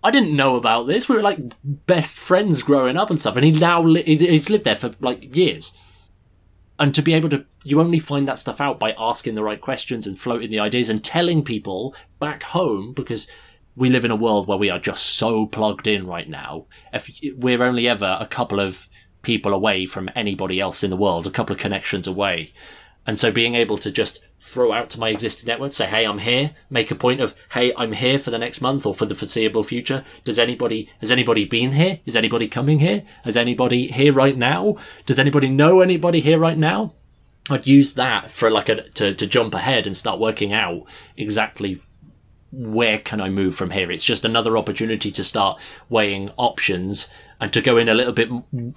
I 0.02 0.10
didn't 0.10 0.36
know 0.36 0.56
about 0.56 0.86
this. 0.86 1.08
We 1.08 1.16
were 1.16 1.22
like 1.22 1.38
best 1.64 2.18
friends 2.18 2.62
growing 2.62 2.98
up 2.98 3.08
and 3.08 3.18
stuff, 3.18 3.36
and 3.36 3.44
he 3.44 3.52
now 3.52 3.82
li- 3.82 4.02
he's 4.02 4.50
lived 4.50 4.64
there 4.64 4.76
for 4.76 4.92
like 5.00 5.34
years. 5.34 5.72
And 6.78 6.94
to 6.94 7.02
be 7.02 7.14
able 7.14 7.28
to, 7.30 7.46
you 7.62 7.80
only 7.80 8.00
find 8.00 8.26
that 8.28 8.38
stuff 8.38 8.60
out 8.60 8.80
by 8.80 8.94
asking 8.98 9.36
the 9.36 9.44
right 9.44 9.60
questions 9.60 10.06
and 10.06 10.18
floating 10.18 10.50
the 10.50 10.58
ideas 10.58 10.88
and 10.88 11.02
telling 11.02 11.44
people 11.44 11.94
back 12.18 12.42
home 12.42 12.92
because 12.92 13.28
we 13.76 13.90
live 13.90 14.04
in 14.04 14.10
a 14.10 14.16
world 14.16 14.46
where 14.46 14.58
we 14.58 14.70
are 14.70 14.78
just 14.78 15.04
so 15.04 15.46
plugged 15.46 15.86
in 15.86 16.06
right 16.06 16.28
now. 16.28 16.66
If 16.92 17.10
we're 17.36 17.62
only 17.62 17.88
ever 17.88 18.16
a 18.20 18.26
couple 18.26 18.60
of 18.60 18.88
people 19.22 19.52
away 19.52 19.86
from 19.86 20.10
anybody 20.14 20.60
else 20.60 20.84
in 20.84 20.90
the 20.90 20.96
world, 20.96 21.26
a 21.26 21.30
couple 21.30 21.54
of 21.54 21.60
connections 21.60 22.06
away. 22.06 22.52
And 23.06 23.18
so 23.18 23.30
being 23.30 23.54
able 23.54 23.76
to 23.78 23.90
just 23.90 24.20
throw 24.38 24.72
out 24.72 24.90
to 24.90 25.00
my 25.00 25.10
existing 25.10 25.46
network, 25.46 25.72
say, 25.72 25.86
hey, 25.86 26.06
I'm 26.06 26.18
here, 26.18 26.54
make 26.70 26.90
a 26.90 26.94
point 26.94 27.20
of, 27.20 27.34
hey, 27.52 27.72
I'm 27.76 27.92
here 27.92 28.18
for 28.18 28.30
the 28.30 28.38
next 28.38 28.60
month 28.60 28.86
or 28.86 28.94
for 28.94 29.04
the 29.06 29.14
foreseeable 29.14 29.62
future. 29.62 30.04
Does 30.22 30.38
anybody, 30.38 30.88
has 31.00 31.10
anybody 31.10 31.44
been 31.44 31.72
here? 31.72 32.00
Is 32.06 32.16
anybody 32.16 32.48
coming 32.48 32.78
here? 32.78 33.02
Is 33.26 33.36
anybody 33.36 33.88
here 33.88 34.12
right 34.12 34.36
now? 34.36 34.76
Does 35.04 35.18
anybody 35.18 35.48
know 35.48 35.80
anybody 35.80 36.20
here 36.20 36.38
right 36.38 36.56
now? 36.56 36.94
I'd 37.50 37.66
use 37.66 37.92
that 37.94 38.30
for 38.30 38.50
like 38.50 38.70
a, 38.70 38.88
to, 38.90 39.14
to 39.14 39.26
jump 39.26 39.52
ahead 39.52 39.86
and 39.86 39.94
start 39.94 40.18
working 40.18 40.54
out 40.54 40.84
exactly 41.16 41.82
where 42.56 42.98
can 42.98 43.20
I 43.20 43.28
move 43.28 43.54
from 43.54 43.70
here? 43.70 43.90
It's 43.90 44.04
just 44.04 44.24
another 44.24 44.56
opportunity 44.56 45.10
to 45.10 45.24
start 45.24 45.60
weighing 45.88 46.30
options 46.36 47.08
and 47.40 47.52
to 47.52 47.60
go 47.60 47.76
in 47.76 47.88
a 47.88 47.94
little 47.94 48.12
bit 48.12 48.30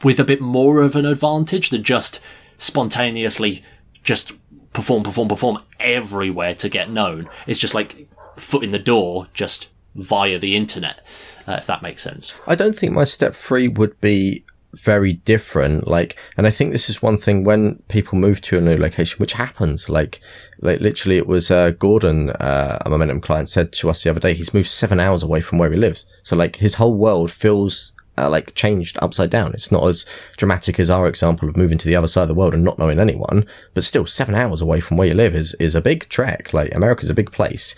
with 0.04 0.20
a 0.20 0.24
bit 0.24 0.42
more 0.42 0.82
of 0.82 0.96
an 0.96 1.06
advantage 1.06 1.70
than 1.70 1.84
just 1.84 2.20
spontaneously 2.58 3.64
just 4.04 4.34
perform, 4.74 5.04
perform, 5.04 5.28
perform 5.28 5.60
everywhere 5.80 6.54
to 6.56 6.70
get 6.70 6.90
known. 6.90 7.30
It's 7.46 7.60
just 7.60 7.76
like 7.76 8.08
foot 8.38 8.64
in 8.64 8.72
the 8.72 8.80
door, 8.80 9.28
just 9.34 9.70
via 9.96 10.38
the 10.40 10.56
internet, 10.56 11.06
uh, 11.48 11.58
if 11.60 11.66
that 11.66 11.82
makes 11.82 12.04
sense. 12.04 12.34
I 12.48 12.56
don't 12.56 12.78
think 12.78 12.94
my 12.94 13.04
step 13.04 13.36
three 13.36 13.68
would 13.68 14.00
be 14.00 14.44
very 14.74 15.14
different. 15.14 15.88
Like, 15.88 16.18
and 16.38 16.48
I 16.48 16.52
think 16.52 16.72
this 16.72 16.90
is 16.90 17.02
one 17.02 17.18
thing 17.18 17.44
when 17.44 17.82
people 17.88 18.18
move 18.18 18.42
to 18.42 18.58
a 18.58 18.62
new 18.62 18.78
location, 18.78 19.18
which 19.20 19.34
happens. 19.34 19.90
Like, 19.90 20.20
like 20.60 20.80
literally, 20.82 21.18
it 21.18 21.28
was 21.28 21.52
uh, 21.52 21.72
Gordon, 21.72 22.32
uh, 22.32 22.80
a 22.86 22.90
Momentum 22.90 23.22
client, 23.22 23.50
said 23.50 23.72
to 23.74 23.90
us 23.90 24.04
the 24.04 24.10
other 24.10 24.20
day, 24.20 24.34
he's 24.34 24.54
moved 24.54 24.70
seven 24.70 25.00
hours 25.00 25.24
away 25.24 25.42
from 25.42 25.58
where 25.58 25.72
he 25.72 25.78
lives. 25.78 26.06
So 26.24 26.36
like, 26.36 26.56
his 26.56 26.76
whole 26.76 26.96
world 26.96 27.32
feels 27.32 27.96
uh, 28.18 28.30
like 28.30 28.56
changed 28.56 28.98
upside 29.02 29.30
down. 29.30 29.54
It's 29.54 29.72
not 29.72 29.88
as 29.88 30.06
dramatic 30.38 30.80
as 30.80 30.90
our 30.90 31.08
example 31.08 31.48
of 31.48 31.58
moving 31.58 31.78
to 31.78 31.88
the 31.88 31.96
other 31.96 32.08
side 32.08 32.24
of 32.24 32.28
the 32.28 32.34
world 32.34 32.54
and 32.54 32.64
not 32.64 32.80
knowing 32.80 33.00
anyone, 33.00 33.46
but 33.74 33.84
still 33.84 34.06
seven 34.06 34.36
hours 34.36 34.62
away 34.62 34.80
from 34.80 34.98
where 34.98 35.08
you 35.08 35.14
live 35.14 35.36
is, 35.36 35.54
is 35.60 35.76
a 35.76 35.82
big 35.82 36.10
trek. 36.10 36.54
Like 36.54 36.74
America's 36.74 37.10
a 37.10 37.14
big 37.14 37.32
place. 37.32 37.76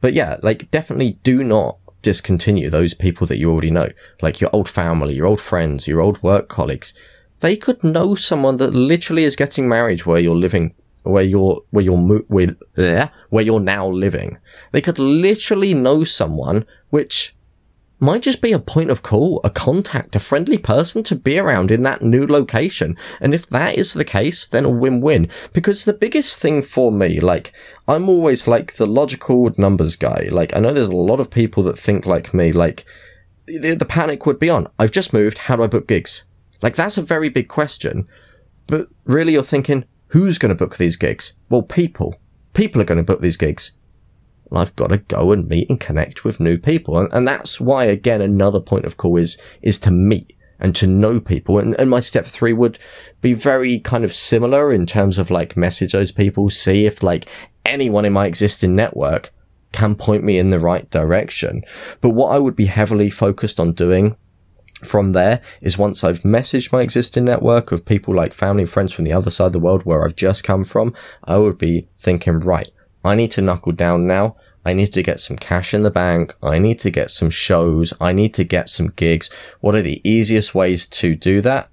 But 0.00 0.14
yeah, 0.14 0.36
like 0.42 0.70
definitely 0.70 1.18
do 1.22 1.42
not 1.42 1.78
discontinue 2.02 2.70
those 2.70 2.94
people 2.94 3.26
that 3.26 3.38
you 3.38 3.50
already 3.50 3.70
know, 3.70 3.88
like 4.22 4.40
your 4.40 4.50
old 4.52 4.68
family, 4.68 5.14
your 5.14 5.26
old 5.26 5.40
friends, 5.40 5.86
your 5.86 6.00
old 6.00 6.22
work 6.22 6.48
colleagues. 6.48 6.94
They 7.40 7.56
could 7.56 7.82
know 7.82 8.14
someone 8.14 8.58
that 8.58 8.74
literally 8.74 9.24
is 9.24 9.36
getting 9.36 9.68
married 9.68 10.04
where 10.04 10.20
you're 10.20 10.36
living, 10.36 10.74
where 11.02 11.22
you're, 11.22 11.62
where 11.70 11.84
you're, 11.84 11.96
mo- 11.96 12.24
with, 12.28 12.58
there, 12.74 13.10
where 13.30 13.44
you're 13.44 13.60
now 13.60 13.88
living. 13.88 14.38
They 14.72 14.80
could 14.80 14.98
literally 14.98 15.74
know 15.74 16.04
someone 16.04 16.66
which 16.90 17.34
might 18.02 18.22
just 18.22 18.40
be 18.40 18.52
a 18.52 18.58
point 18.58 18.90
of 18.90 19.02
call, 19.02 19.42
a 19.44 19.50
contact, 19.50 20.16
a 20.16 20.20
friendly 20.20 20.56
person 20.56 21.02
to 21.04 21.14
be 21.14 21.38
around 21.38 21.70
in 21.70 21.82
that 21.82 22.00
new 22.00 22.26
location. 22.26 22.96
And 23.20 23.34
if 23.34 23.46
that 23.48 23.76
is 23.76 23.92
the 23.92 24.06
case, 24.06 24.46
then 24.46 24.64
a 24.64 24.70
win-win. 24.70 25.28
Because 25.52 25.84
the 25.84 25.92
biggest 25.92 26.38
thing 26.38 26.62
for 26.62 26.90
me, 26.90 27.20
like, 27.20 27.52
I'm 27.90 28.08
always 28.08 28.46
like 28.46 28.76
the 28.76 28.86
logical 28.86 29.50
numbers 29.56 29.96
guy. 29.96 30.28
Like, 30.30 30.54
I 30.54 30.60
know 30.60 30.72
there's 30.72 30.88
a 30.88 30.94
lot 30.94 31.18
of 31.18 31.28
people 31.28 31.64
that 31.64 31.76
think 31.76 32.06
like 32.06 32.32
me, 32.32 32.52
like, 32.52 32.84
the, 33.46 33.74
the 33.74 33.84
panic 33.84 34.26
would 34.26 34.38
be 34.38 34.48
on. 34.48 34.68
I've 34.78 34.92
just 34.92 35.12
moved. 35.12 35.38
How 35.38 35.56
do 35.56 35.64
I 35.64 35.66
book 35.66 35.88
gigs? 35.88 36.22
Like, 36.62 36.76
that's 36.76 36.98
a 36.98 37.02
very 37.02 37.28
big 37.30 37.48
question. 37.48 38.06
But 38.68 38.86
really, 39.06 39.32
you're 39.32 39.42
thinking, 39.42 39.84
who's 40.06 40.38
going 40.38 40.50
to 40.50 40.54
book 40.54 40.76
these 40.76 40.94
gigs? 40.94 41.32
Well, 41.48 41.62
people. 41.62 42.14
People 42.54 42.80
are 42.80 42.84
going 42.84 42.98
to 42.98 43.02
book 43.02 43.22
these 43.22 43.36
gigs. 43.36 43.72
I've 44.52 44.76
got 44.76 44.90
to 44.90 44.98
go 44.98 45.32
and 45.32 45.48
meet 45.48 45.68
and 45.68 45.80
connect 45.80 46.22
with 46.22 46.38
new 46.38 46.58
people. 46.58 46.96
And, 46.96 47.12
and 47.12 47.26
that's 47.26 47.60
why, 47.60 47.86
again, 47.86 48.20
another 48.20 48.60
point 48.60 48.84
of 48.84 48.98
call 48.98 49.16
is, 49.16 49.36
is 49.62 49.80
to 49.80 49.90
meet 49.90 50.36
and 50.60 50.76
to 50.76 50.86
know 50.86 51.20
people. 51.20 51.58
And, 51.58 51.74
and 51.78 51.90
my 51.90 52.00
step 52.00 52.26
three 52.26 52.52
would 52.52 52.78
be 53.20 53.32
very 53.32 53.80
kind 53.80 54.04
of 54.04 54.14
similar 54.14 54.72
in 54.72 54.86
terms 54.86 55.18
of 55.18 55.30
like 55.30 55.56
message 55.56 55.92
those 55.92 56.12
people, 56.12 56.50
see 56.50 56.86
if 56.86 57.02
like 57.02 57.28
anyone 57.64 58.04
in 58.04 58.12
my 58.12 58.26
existing 58.26 58.74
network 58.74 59.32
can 59.72 59.94
point 59.94 60.24
me 60.24 60.38
in 60.38 60.50
the 60.50 60.58
right 60.58 60.88
direction. 60.90 61.62
But 62.00 62.10
what 62.10 62.28
I 62.28 62.38
would 62.38 62.56
be 62.56 62.66
heavily 62.66 63.10
focused 63.10 63.60
on 63.60 63.72
doing 63.72 64.16
from 64.84 65.12
there 65.12 65.40
is 65.60 65.78
once 65.78 66.02
I've 66.02 66.22
messaged 66.22 66.72
my 66.72 66.82
existing 66.82 67.24
network 67.24 67.70
of 67.70 67.84
people 67.84 68.14
like 68.14 68.32
family 68.32 68.62
and 68.62 68.70
friends 68.70 68.92
from 68.92 69.04
the 69.04 69.12
other 69.12 69.30
side 69.30 69.46
of 69.46 69.52
the 69.52 69.58
world 69.58 69.84
where 69.84 70.04
I've 70.04 70.16
just 70.16 70.44
come 70.44 70.64
from, 70.64 70.94
I 71.24 71.36
would 71.36 71.58
be 71.58 71.88
thinking, 71.98 72.40
right, 72.40 72.70
I 73.04 73.14
need 73.14 73.32
to 73.32 73.42
knuckle 73.42 73.72
down 73.72 74.06
now. 74.06 74.36
I 74.70 74.72
need 74.72 74.92
to 74.92 75.02
get 75.02 75.18
some 75.18 75.36
cash 75.36 75.74
in 75.74 75.82
the 75.82 75.90
bank. 75.90 76.32
I 76.44 76.60
need 76.60 76.78
to 76.80 76.92
get 76.92 77.10
some 77.10 77.28
shows. 77.28 77.92
I 78.00 78.12
need 78.12 78.34
to 78.34 78.44
get 78.44 78.70
some 78.70 78.92
gigs. 78.94 79.28
What 79.60 79.74
are 79.74 79.82
the 79.82 80.00
easiest 80.08 80.54
ways 80.54 80.86
to 80.86 81.16
do 81.16 81.40
that? 81.40 81.68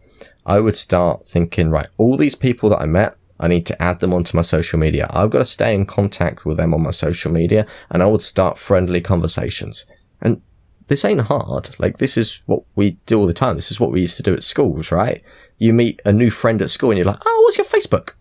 I 0.47 0.59
would 0.59 0.75
start 0.75 1.27
thinking, 1.27 1.69
right, 1.69 1.85
all 1.97 2.17
these 2.17 2.33
people 2.33 2.69
that 2.69 2.81
I 2.81 2.87
met, 2.87 3.15
I 3.39 3.49
need 3.49 3.67
to 3.67 3.79
add 3.79 3.99
them 3.99 4.15
onto 4.15 4.35
my 4.35 4.41
social 4.41 4.79
media. 4.79 5.05
I've 5.11 5.29
got 5.29 5.39
to 5.39 5.45
stay 5.45 5.75
in 5.75 5.85
contact 5.85 6.43
with 6.43 6.57
them 6.57 6.73
on 6.73 6.81
my 6.81 6.89
social 6.89 7.31
media 7.31 7.67
and 7.91 8.01
I 8.01 8.07
would 8.07 8.23
start 8.23 8.57
friendly 8.57 8.99
conversations. 8.99 9.85
And 10.19 10.41
this 10.87 11.05
ain't 11.05 11.21
hard. 11.21 11.75
Like, 11.79 11.97
this 11.97 12.17
is 12.17 12.41
what 12.45 12.63
we 12.75 12.91
do 13.05 13.19
all 13.19 13.27
the 13.27 13.33
time. 13.33 13.55
This 13.55 13.71
is 13.71 13.79
what 13.79 13.91
we 13.91 14.01
used 14.01 14.17
to 14.17 14.23
do 14.23 14.33
at 14.33 14.43
schools, 14.43 14.91
right? 14.91 15.21
You 15.57 15.73
meet 15.73 16.01
a 16.05 16.13
new 16.13 16.29
friend 16.29 16.61
at 16.61 16.69
school 16.69 16.91
and 16.91 16.97
you're 16.97 17.05
like, 17.05 17.21
oh, 17.25 17.41
what's 17.43 17.57
your 17.57 17.65
Facebook? 17.65 18.13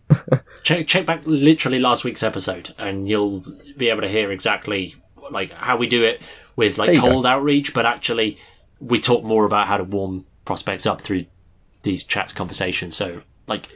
check 0.62 0.86
check 0.86 1.06
back 1.06 1.22
literally 1.24 1.78
last 1.78 2.04
week's 2.04 2.22
episode, 2.22 2.74
and 2.78 3.08
you'll 3.08 3.44
be 3.76 3.88
able 3.88 4.02
to 4.02 4.08
hear 4.08 4.32
exactly 4.32 4.94
like 5.30 5.50
how 5.52 5.76
we 5.76 5.86
do 5.86 6.02
it 6.02 6.22
with 6.56 6.78
like 6.78 6.98
cold 6.98 7.24
go. 7.24 7.28
outreach, 7.28 7.74
but 7.74 7.86
actually 7.86 8.38
we 8.80 8.98
talk 8.98 9.24
more 9.24 9.44
about 9.44 9.66
how 9.66 9.76
to 9.76 9.84
warm 9.84 10.24
prospects 10.44 10.86
up 10.86 11.00
through 11.00 11.22
these 11.82 12.04
chat 12.04 12.34
conversations. 12.34 12.96
So 12.96 13.22
like 13.46 13.68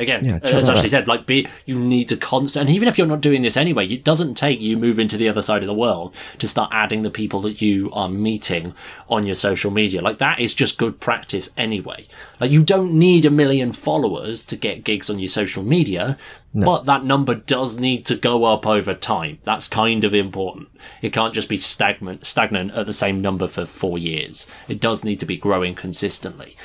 Again, 0.00 0.24
yeah, 0.24 0.38
as 0.42 0.68
Ashley 0.68 0.88
said, 0.88 1.06
like 1.06 1.26
be 1.26 1.46
you 1.66 1.78
need 1.78 2.08
to 2.08 2.16
constant, 2.16 2.68
and 2.68 2.74
even 2.74 2.88
if 2.88 2.96
you're 2.96 3.06
not 3.06 3.20
doing 3.20 3.42
this 3.42 3.56
anyway, 3.56 3.86
it 3.86 4.02
doesn't 4.02 4.34
take 4.34 4.60
you 4.60 4.76
moving 4.76 5.08
to 5.08 5.16
the 5.18 5.28
other 5.28 5.42
side 5.42 5.62
of 5.62 5.66
the 5.66 5.74
world 5.74 6.14
to 6.38 6.48
start 6.48 6.70
adding 6.72 7.02
the 7.02 7.10
people 7.10 7.40
that 7.42 7.60
you 7.60 7.90
are 7.92 8.08
meeting 8.08 8.74
on 9.08 9.26
your 9.26 9.34
social 9.34 9.70
media. 9.70 10.00
Like 10.00 10.18
that 10.18 10.40
is 10.40 10.54
just 10.54 10.78
good 10.78 11.00
practice 11.00 11.50
anyway. 11.56 12.06
Like 12.40 12.50
you 12.50 12.62
don't 12.62 12.94
need 12.94 13.26
a 13.26 13.30
million 13.30 13.72
followers 13.72 14.46
to 14.46 14.56
get 14.56 14.84
gigs 14.84 15.10
on 15.10 15.18
your 15.18 15.28
social 15.28 15.62
media, 15.62 16.16
no. 16.54 16.64
but 16.64 16.84
that 16.86 17.04
number 17.04 17.34
does 17.34 17.78
need 17.78 18.06
to 18.06 18.16
go 18.16 18.44
up 18.44 18.66
over 18.66 18.94
time. 18.94 19.38
That's 19.42 19.68
kind 19.68 20.02
of 20.04 20.14
important. 20.14 20.68
It 21.02 21.12
can't 21.12 21.34
just 21.34 21.48
be 21.48 21.58
stagnant, 21.58 22.26
stagnant 22.26 22.72
at 22.72 22.86
the 22.86 22.92
same 22.92 23.20
number 23.20 23.46
for 23.46 23.66
four 23.66 23.98
years. 23.98 24.46
It 24.66 24.80
does 24.80 25.04
need 25.04 25.20
to 25.20 25.26
be 25.26 25.36
growing 25.36 25.74
consistently. 25.74 26.56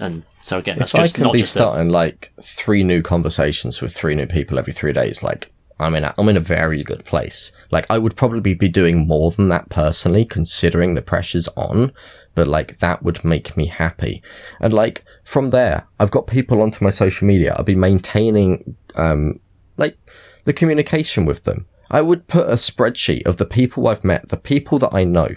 And 0.00 0.22
so 0.42 0.58
again, 0.58 0.78
that's 0.78 0.94
if 0.94 1.00
just 1.00 1.14
I 1.14 1.16
can 1.16 1.24
not 1.24 1.32
be 1.32 1.40
just 1.40 1.52
starting 1.52 1.88
a... 1.88 1.92
like 1.92 2.32
three 2.42 2.82
new 2.82 3.02
conversations 3.02 3.80
with 3.80 3.94
three 3.94 4.14
new 4.14 4.26
people 4.26 4.58
every 4.58 4.72
three 4.72 4.92
days, 4.92 5.22
like 5.22 5.50
I'm 5.80 5.94
in 5.94 6.04
a, 6.04 6.14
I'm 6.18 6.28
in 6.28 6.36
a 6.36 6.40
very 6.40 6.82
good 6.84 7.04
place. 7.04 7.52
Like 7.70 7.86
I 7.90 7.98
would 7.98 8.16
probably 8.16 8.54
be 8.54 8.68
doing 8.68 9.06
more 9.06 9.30
than 9.30 9.48
that 9.48 9.68
personally, 9.68 10.24
considering 10.24 10.94
the 10.94 11.02
pressures 11.02 11.48
on, 11.56 11.92
but 12.34 12.48
like 12.48 12.78
that 12.80 13.02
would 13.02 13.24
make 13.24 13.56
me 13.56 13.66
happy. 13.66 14.22
And 14.60 14.72
like 14.72 15.04
from 15.24 15.50
there, 15.50 15.86
I've 16.00 16.10
got 16.10 16.26
people 16.26 16.62
onto 16.62 16.84
my 16.84 16.90
social 16.90 17.26
media. 17.26 17.54
I'll 17.54 17.64
be 17.64 17.74
maintaining, 17.74 18.76
um, 18.94 19.40
like 19.76 19.96
the 20.44 20.52
communication 20.52 21.24
with 21.26 21.44
them. 21.44 21.66
I 21.90 22.02
would 22.02 22.26
put 22.26 22.48
a 22.48 22.54
spreadsheet 22.54 23.26
of 23.26 23.38
the 23.38 23.46
people 23.46 23.88
I've 23.88 24.04
met, 24.04 24.28
the 24.28 24.36
people 24.36 24.78
that 24.80 24.94
I 24.94 25.04
know, 25.04 25.28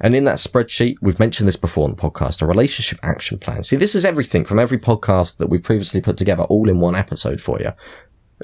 and 0.00 0.14
in 0.14 0.24
that 0.24 0.38
spreadsheet, 0.38 0.96
we've 1.00 1.18
mentioned 1.18 1.48
this 1.48 1.56
before 1.56 1.84
on 1.84 1.90
the 1.90 1.96
podcast, 1.96 2.42
a 2.42 2.46
relationship 2.46 2.98
action 3.02 3.38
plan. 3.38 3.62
See, 3.62 3.76
this 3.76 3.94
is 3.94 4.04
everything 4.04 4.44
from 4.44 4.58
every 4.58 4.78
podcast 4.78 5.38
that 5.38 5.48
we've 5.48 5.62
previously 5.62 6.00
put 6.00 6.16
together 6.16 6.42
all 6.44 6.68
in 6.68 6.80
one 6.80 6.94
episode 6.94 7.40
for 7.40 7.60
you. 7.60 7.70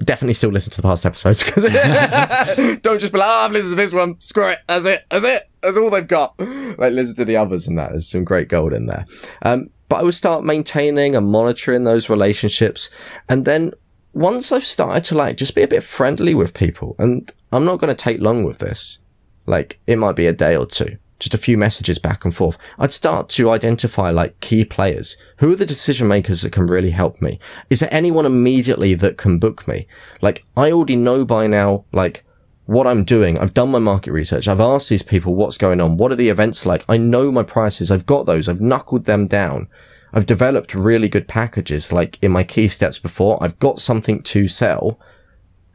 Definitely 0.04 0.34
still 0.34 0.50
listen 0.50 0.70
to 0.72 0.78
the 0.78 0.88
past 0.88 1.04
episodes 1.04 1.42
because 1.42 1.64
don't 2.82 2.98
just 2.98 3.12
be 3.12 3.18
like, 3.18 3.28
oh, 3.28 3.44
I've 3.44 3.52
listened 3.52 3.72
to 3.72 3.76
this 3.76 3.92
one. 3.92 4.18
Screw 4.20 4.48
it. 4.48 4.60
That's 4.66 4.86
it. 4.86 5.04
That's 5.10 5.24
it. 5.24 5.50
That's 5.60 5.76
all 5.76 5.90
they've 5.90 6.06
got. 6.06 6.34
Like, 6.38 6.94
listen 6.94 7.14
to 7.16 7.26
the 7.26 7.36
others 7.36 7.66
and 7.66 7.78
that. 7.78 7.90
There's 7.90 8.08
some 8.08 8.24
great 8.24 8.48
gold 8.48 8.72
in 8.72 8.86
there. 8.86 9.04
Um, 9.42 9.68
but 9.90 10.00
I 10.00 10.02
would 10.04 10.14
start 10.14 10.42
maintaining 10.42 11.14
and 11.14 11.26
monitoring 11.26 11.84
those 11.84 12.08
relationships. 12.08 12.88
And 13.28 13.44
then 13.44 13.72
once 14.14 14.50
I've 14.50 14.64
started 14.64 15.04
to 15.06 15.14
like 15.14 15.36
just 15.36 15.54
be 15.54 15.62
a 15.62 15.68
bit 15.68 15.82
friendly 15.82 16.34
with 16.34 16.54
people, 16.54 16.96
and 16.98 17.30
I'm 17.52 17.66
not 17.66 17.78
going 17.78 17.94
to 17.94 18.02
take 18.02 18.20
long 18.20 18.44
with 18.44 18.58
this, 18.58 18.98
like 19.44 19.78
it 19.86 19.98
might 19.98 20.16
be 20.16 20.26
a 20.26 20.32
day 20.32 20.56
or 20.56 20.64
two 20.64 20.96
just 21.22 21.34
a 21.34 21.38
few 21.38 21.56
messages 21.56 22.00
back 22.00 22.24
and 22.24 22.34
forth, 22.34 22.58
I'd 22.78 22.92
start 22.92 23.28
to 23.30 23.50
identify 23.50 24.10
like 24.10 24.40
key 24.40 24.64
players. 24.64 25.16
Who 25.38 25.52
are 25.52 25.56
the 25.56 25.64
decision 25.64 26.08
makers 26.08 26.42
that 26.42 26.52
can 26.52 26.66
really 26.66 26.90
help 26.90 27.22
me? 27.22 27.38
Is 27.70 27.80
there 27.80 27.92
anyone 27.92 28.26
immediately 28.26 28.94
that 28.94 29.18
can 29.18 29.38
book 29.38 29.66
me? 29.68 29.86
Like, 30.20 30.44
I 30.56 30.72
already 30.72 30.96
know 30.96 31.24
by 31.24 31.46
now, 31.46 31.84
like, 31.92 32.24
what 32.66 32.86
I'm 32.86 33.04
doing. 33.04 33.38
I've 33.38 33.54
done 33.54 33.70
my 33.70 33.78
market 33.78 34.12
research. 34.12 34.48
I've 34.48 34.60
asked 34.60 34.88
these 34.88 35.02
people 35.02 35.34
what's 35.34 35.56
going 35.56 35.80
on. 35.80 35.96
What 35.96 36.10
are 36.10 36.16
the 36.16 36.28
events 36.28 36.66
like? 36.66 36.84
I 36.88 36.96
know 36.96 37.30
my 37.30 37.42
prices. 37.44 37.90
I've 37.90 38.06
got 38.06 38.26
those. 38.26 38.48
I've 38.48 38.60
knuckled 38.60 39.04
them 39.04 39.26
down. 39.28 39.68
I've 40.12 40.26
developed 40.26 40.74
really 40.74 41.08
good 41.08 41.28
packages 41.28 41.92
like 41.92 42.18
in 42.20 42.32
my 42.32 42.44
key 42.44 42.68
steps 42.68 42.98
before. 42.98 43.42
I've 43.42 43.58
got 43.58 43.80
something 43.80 44.22
to 44.24 44.48
sell. 44.48 44.98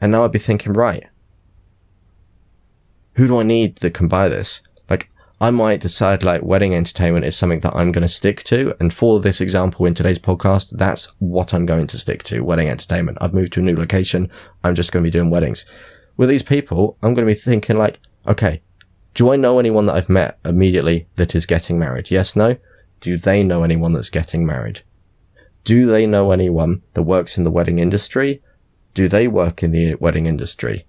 And 0.01 0.11
now 0.11 0.25
I'd 0.25 0.31
be 0.31 0.39
thinking, 0.39 0.73
right, 0.73 1.05
who 3.13 3.27
do 3.27 3.39
I 3.39 3.43
need 3.43 3.77
that 3.77 3.93
can 3.93 4.07
buy 4.07 4.27
this? 4.27 4.61
I 5.39 5.51
might 5.51 5.81
decide 5.81 6.23
like 6.23 6.41
wedding 6.41 6.73
entertainment 6.73 7.23
is 7.23 7.35
something 7.35 7.59
that 7.59 7.75
I'm 7.75 7.91
going 7.91 8.01
to 8.01 8.07
stick 8.07 8.41
to. 8.45 8.75
And 8.79 8.91
for 8.91 9.19
this 9.19 9.39
example 9.39 9.85
in 9.85 9.93
today's 9.93 10.17
podcast, 10.17 10.71
that's 10.71 11.13
what 11.19 11.53
I'm 11.53 11.67
going 11.67 11.85
to 11.87 11.99
stick 11.99 12.23
to. 12.23 12.41
Wedding 12.41 12.69
entertainment. 12.69 13.19
I've 13.21 13.35
moved 13.35 13.53
to 13.53 13.59
a 13.59 13.63
new 13.63 13.75
location. 13.75 14.31
I'm 14.63 14.73
just 14.73 14.91
going 14.91 15.03
to 15.03 15.07
be 15.07 15.11
doing 15.11 15.29
weddings. 15.29 15.65
With 16.17 16.29
these 16.29 16.41
people, 16.41 16.97
I'm 17.03 17.13
going 17.13 17.27
to 17.27 17.31
be 17.31 17.39
thinking 17.39 17.77
like, 17.77 17.99
okay, 18.27 18.63
do 19.13 19.31
I 19.31 19.35
know 19.35 19.59
anyone 19.59 19.85
that 19.85 19.93
I've 19.93 20.09
met 20.09 20.39
immediately 20.43 21.07
that 21.17 21.35
is 21.35 21.45
getting 21.45 21.77
married? 21.77 22.09
Yes, 22.09 22.35
no. 22.35 22.57
Do 23.01 23.19
they 23.19 23.43
know 23.43 23.61
anyone 23.61 23.93
that's 23.93 24.09
getting 24.09 24.43
married? 24.43 24.81
Do 25.65 25.85
they 25.85 26.07
know 26.07 26.31
anyone 26.31 26.81
that 26.95 27.03
works 27.03 27.37
in 27.37 27.43
the 27.43 27.51
wedding 27.51 27.77
industry? 27.77 28.41
Do 28.95 29.07
they 29.07 29.27
work 29.27 29.61
in 29.61 29.69
the 29.69 29.93
wedding 29.95 30.25
industry? 30.25 30.86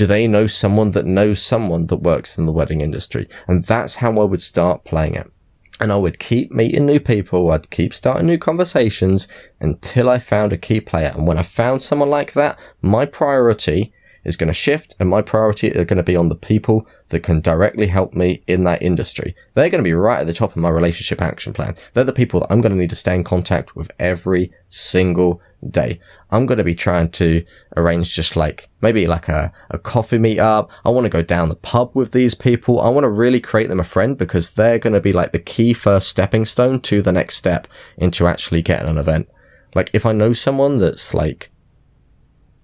Do 0.00 0.06
they 0.06 0.26
know 0.26 0.46
someone 0.46 0.92
that 0.92 1.04
knows 1.04 1.42
someone 1.42 1.88
that 1.88 1.98
works 1.98 2.38
in 2.38 2.46
the 2.46 2.52
wedding 2.52 2.80
industry? 2.80 3.28
And 3.46 3.66
that's 3.66 3.96
how 3.96 4.18
I 4.18 4.24
would 4.24 4.40
start 4.40 4.86
playing 4.86 5.14
it. 5.14 5.30
And 5.78 5.92
I 5.92 5.96
would 5.96 6.18
keep 6.18 6.50
meeting 6.50 6.86
new 6.86 6.98
people. 6.98 7.50
I'd 7.50 7.68
keep 7.68 7.92
starting 7.92 8.26
new 8.26 8.38
conversations 8.38 9.28
until 9.60 10.08
I 10.08 10.18
found 10.18 10.54
a 10.54 10.56
key 10.56 10.80
player. 10.80 11.12
And 11.14 11.26
when 11.26 11.36
I 11.36 11.42
found 11.42 11.82
someone 11.82 12.08
like 12.08 12.32
that, 12.32 12.58
my 12.80 13.04
priority 13.04 13.92
is 14.24 14.38
going 14.38 14.46
to 14.46 14.54
shift 14.54 14.96
and 14.98 15.10
my 15.10 15.20
priority 15.20 15.70
are 15.76 15.84
going 15.84 15.98
to 15.98 16.02
be 16.02 16.16
on 16.16 16.30
the 16.30 16.34
people 16.34 16.86
that 17.10 17.22
can 17.22 17.42
directly 17.42 17.88
help 17.88 18.14
me 18.14 18.42
in 18.46 18.64
that 18.64 18.80
industry. 18.80 19.36
They're 19.52 19.68
going 19.68 19.84
to 19.84 19.90
be 19.90 19.92
right 19.92 20.20
at 20.20 20.26
the 20.26 20.32
top 20.32 20.52
of 20.52 20.56
my 20.56 20.70
relationship 20.70 21.20
action 21.20 21.52
plan. 21.52 21.76
They're 21.92 22.04
the 22.04 22.12
people 22.14 22.40
that 22.40 22.50
I'm 22.50 22.62
going 22.62 22.72
to 22.72 22.78
need 22.78 22.88
to 22.88 22.96
stay 22.96 23.14
in 23.14 23.22
contact 23.22 23.76
with 23.76 23.90
every 23.98 24.50
single 24.70 25.42
day. 25.68 26.00
I'm 26.30 26.46
going 26.46 26.58
to 26.58 26.64
be 26.64 26.74
trying 26.74 27.10
to 27.12 27.44
arrange 27.76 28.14
just 28.14 28.36
like 28.36 28.68
maybe 28.80 29.06
like 29.06 29.28
a, 29.28 29.52
a 29.70 29.78
coffee 29.78 30.18
meet 30.18 30.38
up. 30.38 30.70
I 30.84 30.90
want 30.90 31.04
to 31.04 31.10
go 31.10 31.22
down 31.22 31.48
the 31.48 31.56
pub 31.56 31.90
with 31.94 32.12
these 32.12 32.34
people. 32.34 32.80
I 32.80 32.88
want 32.88 33.04
to 33.04 33.10
really 33.10 33.40
create 33.40 33.68
them 33.68 33.80
a 33.80 33.84
friend 33.84 34.16
because 34.16 34.50
they're 34.50 34.78
going 34.78 34.94
to 34.94 35.00
be 35.00 35.12
like 35.12 35.32
the 35.32 35.38
key 35.38 35.72
first 35.72 36.08
stepping 36.08 36.44
stone 36.44 36.80
to 36.82 37.02
the 37.02 37.12
next 37.12 37.36
step 37.36 37.68
into 37.98 38.26
actually 38.26 38.62
getting 38.62 38.88
an 38.88 38.98
event. 38.98 39.28
Like 39.74 39.90
if 39.92 40.06
I 40.06 40.12
know 40.12 40.32
someone 40.32 40.78
that's 40.78 41.14
like 41.14 41.50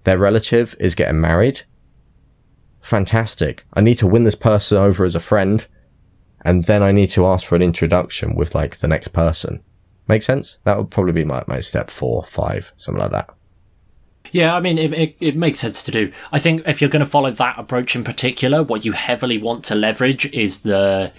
their 0.03 0.17
relative 0.17 0.75
is 0.79 0.95
getting 0.95 1.21
married, 1.21 1.61
fantastic. 2.81 3.65
I 3.73 3.81
need 3.81 3.99
to 3.99 4.07
win 4.07 4.23
this 4.23 4.35
person 4.35 4.77
over 4.77 5.05
as 5.05 5.15
a 5.15 5.19
friend 5.19 5.65
and 6.45 6.65
then 6.65 6.83
I 6.83 6.91
need 6.91 7.09
to 7.11 7.25
ask 7.25 7.45
for 7.45 7.55
an 7.55 7.61
introduction 7.61 8.35
with 8.35 8.55
like 8.55 8.77
the 8.77 8.87
next 8.87 9.09
person. 9.09 9.61
Make 10.07 10.23
sense? 10.23 10.59
That 10.63 10.77
would 10.77 10.89
probably 10.89 11.13
be 11.13 11.23
my, 11.23 11.43
my 11.47 11.59
step 11.59 11.91
four, 11.91 12.23
five, 12.23 12.71
something 12.77 13.01
like 13.01 13.11
that. 13.11 13.29
Yeah, 14.31 14.55
I 14.55 14.59
mean, 14.59 14.77
it, 14.77 14.93
it, 14.93 15.15
it, 15.19 15.35
makes 15.35 15.59
sense 15.59 15.81
to 15.83 15.91
do. 15.91 16.11
I 16.31 16.39
think 16.39 16.67
if 16.67 16.81
you're 16.81 16.89
going 16.89 17.03
to 17.03 17.09
follow 17.09 17.31
that 17.31 17.57
approach 17.57 17.95
in 17.95 18.03
particular, 18.03 18.61
what 18.61 18.83
you 18.83 18.91
heavily 18.91 19.37
want 19.37 19.63
to 19.65 19.75
leverage 19.75 20.25
is 20.33 20.61
the, 20.61 21.13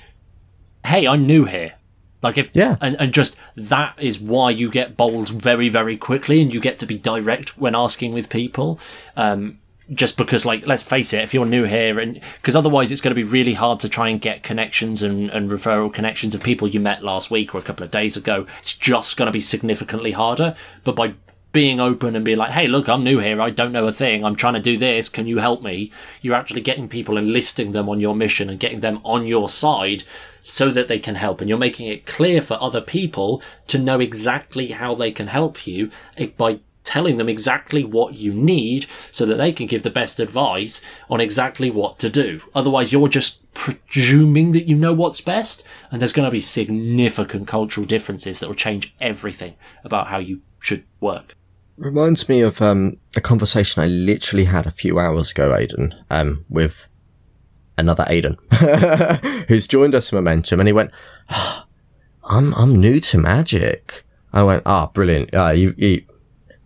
hey, 0.84 1.06
I'm 1.06 1.26
new 1.26 1.44
here. 1.44 1.74
Like 2.22 2.36
if 2.36 2.50
yeah, 2.52 2.76
and, 2.80 2.96
and 2.98 3.14
just 3.14 3.36
that 3.54 3.94
is 4.00 4.18
why 4.18 4.50
you 4.50 4.70
get 4.70 4.96
bold 4.96 5.28
very 5.28 5.68
very 5.68 5.96
quickly, 5.96 6.40
and 6.42 6.52
you 6.52 6.60
get 6.60 6.78
to 6.80 6.86
be 6.86 6.98
direct 6.98 7.56
when 7.58 7.76
asking 7.76 8.12
with 8.12 8.28
people. 8.28 8.80
Um, 9.16 9.60
just 9.94 10.16
because 10.16 10.44
like 10.44 10.66
let's 10.66 10.82
face 10.82 11.12
it 11.12 11.22
if 11.22 11.32
you're 11.32 11.46
new 11.46 11.64
here 11.64 11.98
and 11.98 12.20
because 12.36 12.54
otherwise 12.54 12.92
it's 12.92 13.00
going 13.00 13.14
to 13.14 13.20
be 13.20 13.28
really 13.28 13.54
hard 13.54 13.80
to 13.80 13.88
try 13.88 14.08
and 14.08 14.20
get 14.20 14.42
connections 14.42 15.02
and, 15.02 15.30
and 15.30 15.50
referral 15.50 15.92
connections 15.92 16.34
of 16.34 16.42
people 16.42 16.68
you 16.68 16.80
met 16.80 17.02
last 17.02 17.30
week 17.30 17.54
or 17.54 17.58
a 17.58 17.62
couple 17.62 17.84
of 17.84 17.90
days 17.90 18.16
ago. 18.16 18.46
It's 18.58 18.76
just 18.76 19.16
going 19.16 19.26
to 19.26 19.32
be 19.32 19.40
significantly 19.40 20.12
harder. 20.12 20.54
But 20.84 20.96
by 20.96 21.14
being 21.52 21.80
open 21.80 22.14
and 22.14 22.26
being 22.26 22.36
like 22.36 22.52
hey 22.52 22.66
look 22.66 22.90
i'm 22.90 23.02
new 23.02 23.18
here. 23.18 23.40
I 23.40 23.48
don't 23.50 23.72
know 23.72 23.86
a 23.86 23.92
thing. 23.92 24.24
I'm 24.24 24.36
trying 24.36 24.54
to 24.54 24.60
do 24.60 24.76
this. 24.76 25.08
Can 25.08 25.26
you 25.26 25.38
help 25.38 25.62
me? 25.62 25.90
You're 26.20 26.34
actually 26.34 26.60
getting 26.60 26.88
people 26.88 27.16
enlisting 27.16 27.72
them 27.72 27.88
on 27.88 28.00
your 28.00 28.14
mission 28.14 28.50
and 28.50 28.60
getting 28.60 28.80
them 28.80 29.00
on 29.04 29.26
your 29.26 29.48
side 29.48 30.04
so 30.42 30.70
that 30.70 30.88
they 30.88 30.98
can 30.98 31.14
help. 31.14 31.40
And 31.40 31.48
you're 31.48 31.58
making 31.58 31.88
it 31.88 32.06
clear 32.06 32.40
for 32.40 32.58
other 32.60 32.80
people 32.80 33.42
to 33.68 33.78
know 33.78 34.00
exactly 34.00 34.68
how 34.68 34.94
they 34.94 35.12
can 35.12 35.28
help 35.28 35.66
you 35.66 35.90
eh, 36.16 36.28
by 36.36 36.60
telling 36.88 37.18
them 37.18 37.28
exactly 37.28 37.84
what 37.84 38.14
you 38.14 38.32
need 38.32 38.86
so 39.10 39.26
that 39.26 39.34
they 39.34 39.52
can 39.52 39.66
give 39.66 39.82
the 39.82 39.90
best 39.90 40.18
advice 40.18 40.80
on 41.10 41.20
exactly 41.20 41.70
what 41.70 41.98
to 41.98 42.08
do. 42.08 42.40
Otherwise, 42.54 42.94
you're 42.94 43.08
just 43.08 43.42
presuming 43.52 44.52
that 44.52 44.66
you 44.66 44.74
know 44.74 44.94
what's 44.94 45.20
best, 45.20 45.64
and 45.90 46.00
there's 46.00 46.14
going 46.14 46.24
to 46.26 46.32
be 46.32 46.40
significant 46.40 47.46
cultural 47.46 47.86
differences 47.86 48.40
that 48.40 48.48
will 48.48 48.54
change 48.54 48.94
everything 49.02 49.54
about 49.84 50.06
how 50.06 50.16
you 50.16 50.40
should 50.60 50.82
work. 50.98 51.34
Reminds 51.76 52.26
me 52.26 52.40
of 52.40 52.62
um, 52.62 52.96
a 53.14 53.20
conversation 53.20 53.82
I 53.82 53.86
literally 53.86 54.46
had 54.46 54.66
a 54.66 54.70
few 54.70 54.98
hours 54.98 55.30
ago, 55.30 55.54
Aidan, 55.54 55.94
um, 56.08 56.46
with 56.48 56.86
another 57.76 58.06
Aidan, 58.08 58.38
who's 59.46 59.68
joined 59.68 59.94
us 59.94 60.10
in 60.10 60.16
Momentum, 60.16 60.58
and 60.58 60.66
he 60.66 60.72
went, 60.72 60.90
oh, 61.28 61.64
"I'm 62.24 62.54
I'm 62.54 62.80
new 62.80 62.98
to 63.00 63.18
Magic." 63.18 64.04
I 64.32 64.42
went, 64.42 64.62
"Ah, 64.64 64.86
oh, 64.88 64.92
brilliant! 64.92 65.34
Uh, 65.34 65.50
you, 65.50 65.74
you 65.76 66.02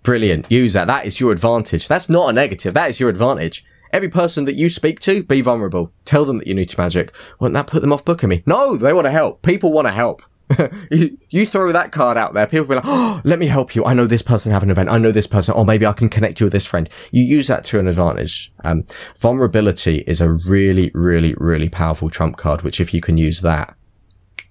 Brilliant. 0.03 0.51
Use 0.51 0.73
that. 0.73 0.87
That 0.87 1.07
is 1.07 1.21
your 1.21 1.33
advantage. 1.33 1.88
That's 1.88 2.09
not 2.09 2.31
a 2.31 2.33
negative. 2.33 2.75
That 2.75 2.91
is 2.91 2.99
your 2.99 3.09
advantage. 3.09 3.65
Every 3.93 4.09
person 4.09 4.47
that 4.47 4.57
you 4.57 4.71
speak 4.71 5.01
to, 5.01 5.23
be 5.23 5.43
vulnerable. 5.43 5.93
Tell 6.05 6.25
them 6.25 6.38
that 6.38 6.47
you 6.47 6.55
need 6.55 6.71
to 6.71 6.81
magic. 6.81 7.12
Won't 7.38 7.55
that 7.55 7.67
put 7.67 7.83
them 7.83 7.93
off 7.93 8.05
booking 8.05 8.31
me? 8.31 8.43
No, 8.47 8.77
they 8.77 8.93
want 8.93 9.07
to 9.07 9.11
help. 9.11 9.43
People 9.43 9.71
want 9.71 9.87
to 9.87 9.93
help. 9.93 10.23
you, 10.91 11.47
throw 11.47 11.73
that 11.73 11.93
card 11.93 12.17
out 12.17 12.35
there, 12.35 12.47
people 12.47 12.67
will 12.67 12.69
be 12.69 12.75
like, 12.77 12.85
oh, 12.87 13.21
let 13.25 13.38
me 13.38 13.47
help 13.47 13.75
you. 13.75 13.85
I 13.85 13.95
know 13.95 14.07
this 14.07 14.23
person 14.23 14.53
have 14.53 14.62
an 14.62 14.71
event. 14.71 14.88
I 14.88 14.99
know 14.99 15.12
this 15.12 15.27
person. 15.27 15.55
Or 15.55 15.65
maybe 15.65 15.87
I 15.87 15.93
can 15.93 16.09
connect 16.09 16.41
you 16.41 16.47
with 16.47 16.53
this 16.53 16.65
friend. 16.65 16.88
You 17.11 17.23
use 17.23 17.49
that 17.49 17.65
to 17.67 17.79
an 17.79 17.87
advantage. 17.87 18.53
Um, 18.65 18.85
vulnerability 19.21 19.99
is 20.07 20.21
a 20.21 20.31
really, 20.31 20.91
really, 20.95 21.35
really 21.37 21.69
powerful 21.69 22.11
trump 22.11 22.37
card, 22.37 22.62
which 22.62 22.81
if 22.81 22.93
you 22.93 23.01
can 23.01 23.19
use 23.19 23.41
that, 23.43 23.77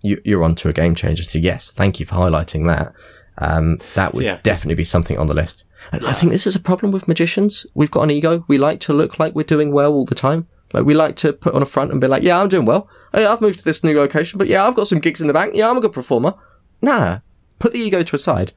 you, 0.02 0.22
you're 0.24 0.44
onto 0.44 0.70
a 0.70 0.74
game 0.74 0.96
changer. 0.96 1.24
So 1.24 1.40
yes, 1.40 1.72
thank 1.72 2.00
you 2.00 2.06
for 2.06 2.16
highlighting 2.16 2.68
that. 2.68 2.94
Um, 3.38 3.78
that 3.96 4.14
would 4.14 4.24
yeah, 4.24 4.40
definitely 4.44 4.76
be 4.76 4.84
something 4.84 5.18
on 5.18 5.28
the 5.28 5.34
list. 5.34 5.64
And. 5.92 6.06
I 6.06 6.14
think 6.14 6.32
this 6.32 6.46
is 6.46 6.56
a 6.56 6.60
problem 6.60 6.92
with 6.92 7.08
magicians. 7.08 7.66
We've 7.74 7.92
got 7.92 8.04
an 8.04 8.12
ego. 8.12 8.46
We 8.48 8.58
like 8.58 8.80
to 8.82 8.94
look 8.94 9.20
like 9.20 9.34
we're 9.34 9.44
doing 9.44 9.72
well 9.72 9.94
all 9.94 10.06
the 10.06 10.16
time. 10.16 10.48
Like 10.74 10.86
we 10.86 10.94
like 10.94 11.16
to 11.18 11.34
put 11.34 11.54
on 11.54 11.62
a 11.62 11.66
front 11.66 11.92
and 11.92 12.00
be 12.00 12.08
like, 12.08 12.24
yeah, 12.24 12.40
I'm 12.40 12.50
doing 12.50 12.66
well. 12.66 12.88
Hey, 13.14 13.26
I've 13.26 13.42
moved 13.42 13.60
to 13.60 13.66
this 13.66 13.84
new 13.84 13.98
location, 13.98 14.38
but 14.38 14.48
yeah, 14.48 14.66
I've 14.66 14.76
got 14.76 14.88
some 14.88 15.00
gigs 15.00 15.22
in 15.22 15.28
the 15.28 15.34
bank. 15.34 15.54
Yeah, 15.56 15.70
I'm 15.70 15.78
a 15.78 15.82
good 15.82 15.94
performer. 15.94 16.34
Nah, 16.82 17.20
put 17.60 17.74
the 17.74 17.80
ego 17.80 18.04
to 18.04 18.16
a 18.16 18.20
side. 18.20 18.54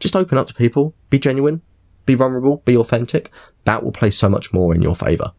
Just 0.00 0.16
open 0.16 0.38
up 0.38 0.46
to 0.48 0.54
people. 0.54 0.94
Be 1.10 1.18
genuine. 1.18 1.60
Be 2.06 2.14
vulnerable. 2.14 2.62
Be 2.64 2.76
authentic. 2.76 3.30
That 3.64 3.82
will 3.82 3.92
play 3.92 4.10
so 4.10 4.28
much 4.28 4.52
more 4.52 4.74
in 4.74 4.80
your 4.80 4.96
favor. 4.96 5.32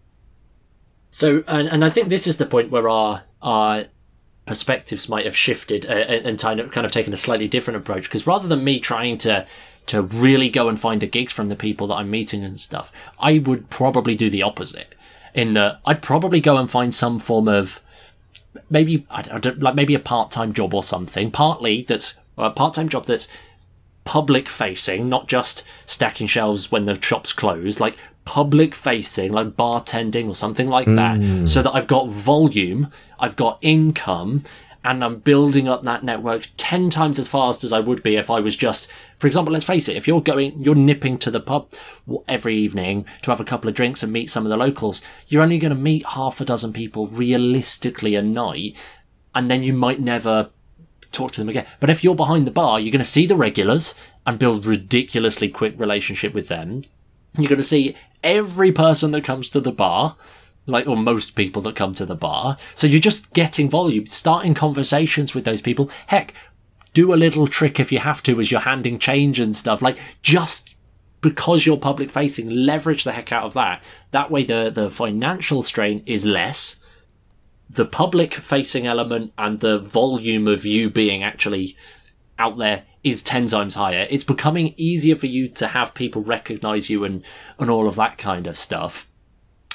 So, 1.09 1.43
and, 1.47 1.67
and 1.67 1.83
I 1.83 1.89
think 1.89 2.09
this 2.09 2.27
is 2.27 2.37
the 2.37 2.45
point 2.45 2.69
where 2.69 2.87
our 2.87 3.23
our 3.41 3.85
perspectives 4.49 5.07
might 5.07 5.25
have 5.25 5.37
shifted 5.37 5.85
uh, 5.85 5.93
and 5.93 6.39
kind 6.39 6.59
of 6.59 6.91
taken 6.91 7.13
a 7.13 7.17
slightly 7.17 7.47
different 7.47 7.77
approach 7.77 8.05
because 8.05 8.25
rather 8.25 8.47
than 8.47 8.63
me 8.63 8.79
trying 8.79 9.15
to 9.15 9.45
to 9.85 10.01
really 10.01 10.49
go 10.49 10.67
and 10.67 10.79
find 10.79 11.01
the 11.01 11.05
gigs 11.05 11.31
from 11.31 11.49
the 11.49 11.55
people 11.55 11.85
that 11.85 11.93
I'm 11.93 12.09
meeting 12.09 12.43
and 12.43 12.59
stuff, 12.59 12.91
I 13.19 13.37
would 13.37 13.69
probably 13.69 14.15
do 14.15 14.27
the 14.27 14.41
opposite. 14.41 14.95
In 15.35 15.53
that, 15.53 15.79
I'd 15.85 16.01
probably 16.01 16.41
go 16.41 16.57
and 16.57 16.67
find 16.67 16.95
some 16.95 17.19
form 17.19 17.47
of 17.47 17.79
maybe 18.71 19.05
I 19.11 19.21
don't, 19.21 19.61
like 19.61 19.75
maybe 19.75 19.93
a 19.93 19.99
part 19.99 20.31
time 20.31 20.51
job 20.51 20.73
or 20.73 20.81
something. 20.81 21.29
Partly 21.29 21.83
that's 21.83 22.17
a 22.35 22.49
part 22.49 22.73
time 22.73 22.89
job 22.89 23.05
that's 23.05 23.27
public 24.03 24.49
facing, 24.49 25.09
not 25.09 25.27
just 25.27 25.63
stacking 25.85 26.25
shelves 26.25 26.71
when 26.71 26.85
the 26.85 26.99
shop's 26.99 27.33
closed, 27.33 27.79
like 27.79 27.97
public 28.29 28.75
facing, 28.75 29.31
like 29.31 29.57
bartending 29.57 30.27
or 30.27 30.35
something 30.35 30.69
like 30.69 30.85
that, 30.85 31.17
mm. 31.17 31.49
so 31.49 31.63
that 31.63 31.71
I've 31.71 31.87
got 31.87 32.09
volume, 32.09 32.91
I've 33.17 33.35
got 33.35 33.57
income, 33.61 34.43
and 34.83 35.03
I'm 35.03 35.17
building 35.17 35.67
up 35.67 35.81
that 35.81 36.03
network 36.03 36.45
10 36.55 36.91
times 36.91 37.17
as 37.17 37.27
fast 37.27 37.63
as 37.63 37.73
I 37.73 37.79
would 37.79 38.03
be 38.03 38.17
if 38.17 38.29
I 38.29 38.39
was 38.39 38.55
just, 38.55 38.87
for 39.17 39.25
example, 39.25 39.51
let's 39.51 39.65
face 39.65 39.89
it, 39.89 39.97
if 39.97 40.07
you're 40.07 40.21
going, 40.21 40.61
you're 40.61 40.75
nipping 40.75 41.17
to 41.17 41.31
the 41.31 41.39
pub 41.39 41.73
every 42.27 42.55
evening 42.55 43.07
to 43.23 43.31
have 43.31 43.39
a 43.39 43.43
couple 43.43 43.67
of 43.67 43.73
drinks 43.73 44.03
and 44.03 44.13
meet 44.13 44.29
some 44.29 44.45
of 44.45 44.51
the 44.51 44.57
locals, 44.57 45.01
you're 45.27 45.41
only 45.41 45.57
going 45.57 45.73
to 45.73 45.75
meet 45.79 46.05
half 46.05 46.39
a 46.39 46.45
dozen 46.45 46.71
people 46.71 47.07
realistically 47.07 48.13
a 48.13 48.21
night, 48.21 48.77
and 49.33 49.49
then 49.49 49.63
you 49.63 49.73
might 49.73 50.01
never 50.01 50.51
talk 51.11 51.31
to 51.31 51.41
them 51.41 51.49
again. 51.49 51.65
But 51.79 51.89
if 51.89 52.03
you're 52.03 52.13
behind 52.13 52.45
the 52.45 52.51
bar, 52.51 52.79
you're 52.79 52.91
going 52.91 52.99
to 52.99 53.05
see 53.09 53.25
the 53.25 53.35
regulars 53.35 53.95
and 54.27 54.37
build 54.37 54.67
ridiculously 54.67 55.49
quick 55.49 55.79
relationship 55.79 56.35
with 56.35 56.47
them. 56.47 56.83
You're 57.41 57.49
going 57.49 57.57
to 57.57 57.63
see 57.63 57.95
every 58.23 58.71
person 58.71 59.11
that 59.11 59.23
comes 59.23 59.49
to 59.51 59.61
the 59.61 59.71
bar, 59.71 60.15
like, 60.65 60.87
or 60.87 60.97
most 60.97 61.35
people 61.35 61.61
that 61.63 61.75
come 61.75 61.93
to 61.93 62.05
the 62.05 62.15
bar. 62.15 62.57
So 62.75 62.87
you're 62.87 62.99
just 62.99 63.33
getting 63.33 63.69
volume, 63.69 64.05
starting 64.05 64.53
conversations 64.53 65.33
with 65.33 65.45
those 65.45 65.61
people. 65.61 65.89
Heck, 66.07 66.33
do 66.93 67.13
a 67.13 67.15
little 67.15 67.47
trick 67.47 67.79
if 67.79 67.91
you 67.91 67.99
have 67.99 68.23
to 68.23 68.39
as 68.39 68.51
you're 68.51 68.61
handing 68.61 68.99
change 68.99 69.39
and 69.39 69.55
stuff. 69.55 69.81
Like, 69.81 69.97
just 70.21 70.75
because 71.21 71.65
you're 71.65 71.77
public 71.77 72.09
facing, 72.09 72.49
leverage 72.49 73.03
the 73.03 73.11
heck 73.11 73.31
out 73.31 73.43
of 73.43 73.53
that. 73.53 73.83
That 74.11 74.31
way 74.31 74.43
the, 74.43 74.69
the 74.69 74.89
financial 74.89 75.63
strain 75.63 76.03
is 76.05 76.25
less 76.25 76.79
the 77.69 77.85
public 77.85 78.33
facing 78.33 78.87
element 78.87 79.31
and 79.37 79.59
the 79.59 79.77
volume 79.77 80.47
of 80.47 80.65
you 80.65 80.89
being 80.89 81.23
actually 81.23 81.77
out 82.39 82.57
there 82.57 82.83
is 83.03 83.23
10 83.23 83.47
times 83.47 83.75
higher. 83.75 84.07
It's 84.09 84.23
becoming 84.23 84.73
easier 84.77 85.15
for 85.15 85.27
you 85.27 85.47
to 85.47 85.67
have 85.67 85.93
people 85.93 86.21
recognize 86.21 86.89
you 86.89 87.03
and, 87.03 87.23
and 87.57 87.69
all 87.69 87.87
of 87.87 87.95
that 87.95 88.17
kind 88.17 88.47
of 88.47 88.57
stuff. 88.57 89.09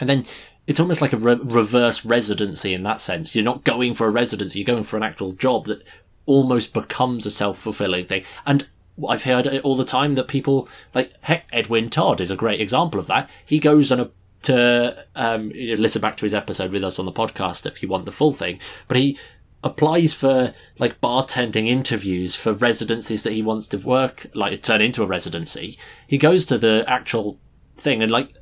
And 0.00 0.08
then 0.08 0.26
it's 0.66 0.80
almost 0.80 1.00
like 1.00 1.12
a 1.12 1.18
re- 1.18 1.40
reverse 1.42 2.04
residency 2.04 2.74
in 2.74 2.82
that 2.82 3.00
sense. 3.00 3.34
You're 3.34 3.44
not 3.44 3.64
going 3.64 3.94
for 3.94 4.06
a 4.06 4.10
residency, 4.10 4.58
you're 4.58 4.66
going 4.66 4.82
for 4.82 4.96
an 4.96 5.02
actual 5.02 5.32
job 5.32 5.66
that 5.66 5.82
almost 6.26 6.72
becomes 6.72 7.26
a 7.26 7.30
self 7.30 7.58
fulfilling 7.58 8.06
thing. 8.06 8.24
And 8.46 8.68
I've 9.08 9.24
heard 9.24 9.46
it 9.46 9.62
all 9.64 9.76
the 9.76 9.84
time 9.84 10.12
that 10.12 10.28
people 10.28 10.68
like 10.94 11.12
heck, 11.22 11.48
Edwin 11.52 11.90
Todd 11.90 12.20
is 12.20 12.30
a 12.30 12.36
great 12.36 12.60
example 12.60 13.00
of 13.00 13.06
that. 13.08 13.28
He 13.44 13.58
goes 13.58 13.90
on 13.90 14.00
a 14.00 14.10
to 14.42 15.06
um, 15.14 15.50
listen 15.54 16.02
back 16.02 16.16
to 16.16 16.26
his 16.26 16.34
episode 16.34 16.70
with 16.70 16.84
us 16.84 16.98
on 16.98 17.06
the 17.06 17.12
podcast 17.12 17.64
if 17.64 17.82
you 17.82 17.88
want 17.88 18.04
the 18.04 18.12
full 18.12 18.32
thing. 18.32 18.58
But 18.88 18.98
he 18.98 19.18
applies 19.64 20.12
for 20.12 20.52
like 20.78 21.00
bartending 21.00 21.66
interviews 21.66 22.36
for 22.36 22.52
residencies 22.52 23.22
that 23.22 23.32
he 23.32 23.42
wants 23.42 23.66
to 23.66 23.78
work 23.78 24.26
like 24.34 24.62
turn 24.62 24.82
into 24.82 25.02
a 25.02 25.06
residency. 25.06 25.78
He 26.06 26.18
goes 26.18 26.44
to 26.46 26.58
the 26.58 26.84
actual 26.86 27.40
thing 27.74 28.02
and 28.02 28.10
like 28.10 28.36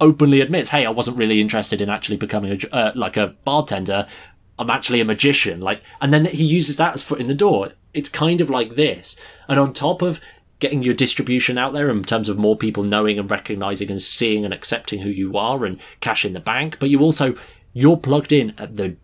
openly 0.00 0.40
admits, 0.40 0.70
"Hey, 0.70 0.86
I 0.86 0.90
wasn't 0.90 1.18
really 1.18 1.40
interested 1.40 1.80
in 1.80 1.90
actually 1.90 2.16
becoming 2.16 2.52
a 2.52 2.74
uh, 2.74 2.92
like 2.94 3.16
a 3.16 3.34
bartender. 3.44 4.06
I'm 4.58 4.70
actually 4.70 5.00
a 5.00 5.04
magician." 5.04 5.60
Like, 5.60 5.82
and 6.00 6.14
then 6.14 6.24
he 6.24 6.44
uses 6.44 6.76
that 6.76 6.94
as 6.94 7.02
foot 7.02 7.20
in 7.20 7.26
the 7.26 7.34
door. 7.34 7.72
It's 7.92 8.08
kind 8.08 8.40
of 8.40 8.48
like 8.48 8.76
this, 8.76 9.16
and 9.48 9.58
on 9.58 9.72
top 9.72 10.02
of 10.02 10.20
getting 10.60 10.82
your 10.82 10.94
distribution 10.94 11.56
out 11.56 11.72
there 11.72 11.88
in 11.88 12.02
terms 12.02 12.28
of 12.28 12.38
more 12.38 12.56
people 12.56 12.82
knowing 12.82 13.18
and 13.18 13.30
recognizing 13.30 13.90
and 13.90 14.02
seeing 14.02 14.44
and 14.44 14.52
accepting 14.52 15.00
who 15.00 15.08
you 15.08 15.36
are 15.36 15.64
and 15.64 15.80
cash 16.00 16.24
in 16.24 16.32
the 16.32 16.40
bank, 16.40 16.78
but 16.80 16.90
you 16.90 17.00
also 17.00 17.34
you're 17.72 17.96
plugged 17.96 18.32
in 18.32 18.54
at 18.58 18.76
the 18.76 18.96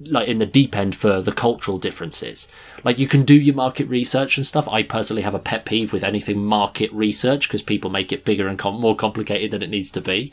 like 0.00 0.28
in 0.28 0.38
the 0.38 0.46
deep 0.46 0.76
end 0.76 0.94
for 0.94 1.20
the 1.22 1.32
cultural 1.32 1.78
differences. 1.78 2.48
Like 2.84 2.98
you 2.98 3.06
can 3.06 3.22
do 3.22 3.34
your 3.34 3.54
market 3.54 3.88
research 3.88 4.36
and 4.36 4.46
stuff. 4.46 4.68
I 4.68 4.82
personally 4.82 5.22
have 5.22 5.34
a 5.34 5.38
pet 5.38 5.64
peeve 5.64 5.92
with 5.92 6.04
anything 6.04 6.44
market 6.44 6.92
research 6.92 7.48
because 7.48 7.62
people 7.62 7.90
make 7.90 8.12
it 8.12 8.24
bigger 8.24 8.48
and 8.48 8.58
com- 8.58 8.80
more 8.80 8.96
complicated 8.96 9.50
than 9.50 9.62
it 9.62 9.70
needs 9.70 9.90
to 9.92 10.00
be. 10.00 10.32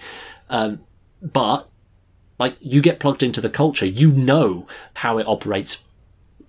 Um, 0.49 0.81
but 1.21 1.69
like 2.39 2.57
you 2.59 2.81
get 2.81 2.99
plugged 2.99 3.23
into 3.23 3.41
the 3.41 3.49
culture, 3.49 3.85
you 3.85 4.11
know 4.11 4.67
how 4.95 5.17
it 5.17 5.27
operates. 5.27 5.95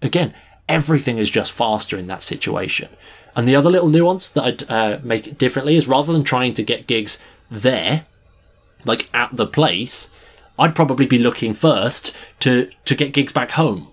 Again, 0.03 0.35
everything 0.69 1.19
is 1.19 1.31
just 1.31 1.53
faster 1.53 1.97
in 1.97 2.09
that 2.09 2.23
situation. 2.23 2.89
And 3.37 3.47
the 3.47 3.57
other 3.57 3.71
little 3.71 3.89
nuance 3.89 4.29
that 4.31 4.45
I'd 4.45 4.71
uh, 4.71 4.99
make 5.03 5.39
differently 5.39 5.77
is 5.77 5.89
rather 5.89 6.13
than 6.13 6.25
trying 6.25 6.55
to 6.55 6.63
get 6.63 6.87
gigs 6.87 7.21
there, 7.51 8.07
like 8.85 9.09
at 9.13 9.37
the 9.37 9.47
place, 9.47 10.11
I'd 10.59 10.75
probably 10.75 11.07
be 11.07 11.19
looking 11.19 11.55
first 11.55 12.15
to 12.41 12.71
to 12.85 12.95
get 12.95 13.13
gigs 13.13 13.33
back 13.33 13.53
home. 13.53 13.89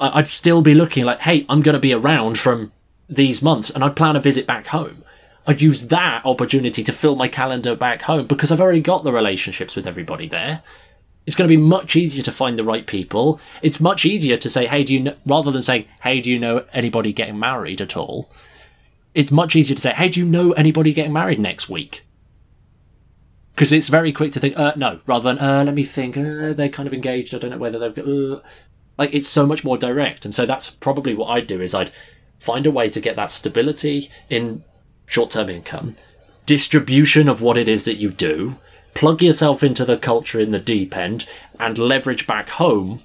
I'd 0.00 0.28
still 0.28 0.60
be 0.60 0.74
looking 0.74 1.04
like, 1.04 1.20
hey, 1.20 1.46
I'm 1.48 1.60
going 1.60 1.74
to 1.74 1.80
be 1.80 1.94
around 1.94 2.38
from 2.38 2.72
these 3.08 3.42
months, 3.42 3.70
and 3.70 3.84
I'd 3.84 3.96
plan 3.96 4.16
a 4.16 4.20
visit 4.20 4.46
back 4.46 4.66
home. 4.66 5.04
I'd 5.46 5.62
use 5.62 5.88
that 5.88 6.24
opportunity 6.24 6.82
to 6.82 6.92
fill 6.92 7.16
my 7.16 7.28
calendar 7.28 7.76
back 7.76 8.02
home 8.02 8.26
because 8.26 8.50
I've 8.50 8.60
already 8.60 8.80
got 8.80 9.04
the 9.04 9.12
relationships 9.12 9.76
with 9.76 9.86
everybody 9.86 10.26
there. 10.26 10.62
It's 11.26 11.36
going 11.36 11.48
to 11.48 11.56
be 11.56 11.62
much 11.62 11.96
easier 11.96 12.22
to 12.22 12.32
find 12.32 12.58
the 12.58 12.64
right 12.64 12.86
people. 12.86 13.40
It's 13.62 13.80
much 13.80 14.04
easier 14.04 14.36
to 14.36 14.50
say, 14.50 14.66
hey, 14.66 14.84
do 14.84 14.94
you 14.94 15.00
know, 15.00 15.16
rather 15.26 15.50
than 15.50 15.62
saying, 15.62 15.86
hey, 16.02 16.20
do 16.20 16.30
you 16.30 16.38
know 16.38 16.64
anybody 16.72 17.12
getting 17.12 17.38
married 17.38 17.80
at 17.80 17.96
all? 17.96 18.30
It's 19.14 19.30
much 19.30 19.54
easier 19.54 19.76
to 19.76 19.80
say, 19.80 19.92
hey, 19.92 20.08
do 20.08 20.20
you 20.20 20.26
know 20.26 20.52
anybody 20.52 20.92
getting 20.92 21.12
married 21.12 21.38
next 21.38 21.68
week? 21.68 22.02
Because 23.54 23.72
it's 23.72 23.88
very 23.88 24.12
quick 24.12 24.32
to 24.32 24.40
think, 24.40 24.58
uh, 24.58 24.72
no, 24.76 24.98
rather 25.06 25.32
than, 25.32 25.38
uh, 25.38 25.62
let 25.64 25.74
me 25.74 25.84
think, 25.84 26.16
uh, 26.16 26.52
they're 26.52 26.68
kind 26.68 26.86
of 26.88 26.94
engaged. 26.94 27.34
I 27.34 27.38
don't 27.38 27.50
know 27.50 27.58
whether 27.58 27.78
they've 27.78 27.94
got, 27.94 28.08
uh. 28.08 28.40
like, 28.98 29.14
it's 29.14 29.28
so 29.28 29.46
much 29.46 29.64
more 29.64 29.76
direct. 29.76 30.24
And 30.24 30.34
so 30.34 30.44
that's 30.44 30.70
probably 30.70 31.14
what 31.14 31.28
I'd 31.28 31.46
do 31.46 31.60
is 31.60 31.74
I'd 31.74 31.92
find 32.38 32.66
a 32.66 32.72
way 32.72 32.90
to 32.90 33.00
get 33.00 33.14
that 33.16 33.30
stability 33.30 34.10
in 34.28 34.64
short-term 35.06 35.48
income, 35.48 35.94
distribution 36.46 37.28
of 37.28 37.40
what 37.40 37.56
it 37.56 37.68
is 37.68 37.84
that 37.84 37.96
you 37.96 38.10
do, 38.10 38.56
plug 38.94 39.22
yourself 39.22 39.62
into 39.62 39.84
the 39.84 39.98
culture 39.98 40.40
in 40.40 40.50
the 40.50 40.58
deep 40.58 40.96
end 40.96 41.26
and 41.60 41.78
leverage 41.78 42.26
back 42.26 42.48
home 42.50 43.02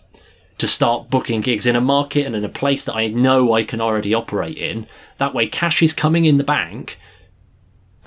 to 0.58 0.68
start 0.68 1.10
booking 1.10 1.42
gigs 1.42 1.66
in 1.66 1.76
a 1.76 1.82
market 1.82 2.26
and 2.26 2.36
in 2.36 2.44
a 2.44 2.50
place 2.50 2.86
that 2.86 2.96
I 2.96 3.08
know 3.08 3.54
I 3.54 3.64
can 3.64 3.80
already 3.80 4.14
operate 4.14 4.58
in. 4.58 4.88
That 5.18 5.34
way 5.34 5.48
cash 5.48 5.82
is 5.82 5.94
coming 5.94 6.26
in 6.26 6.38
the 6.38 6.44
bank 6.44 6.98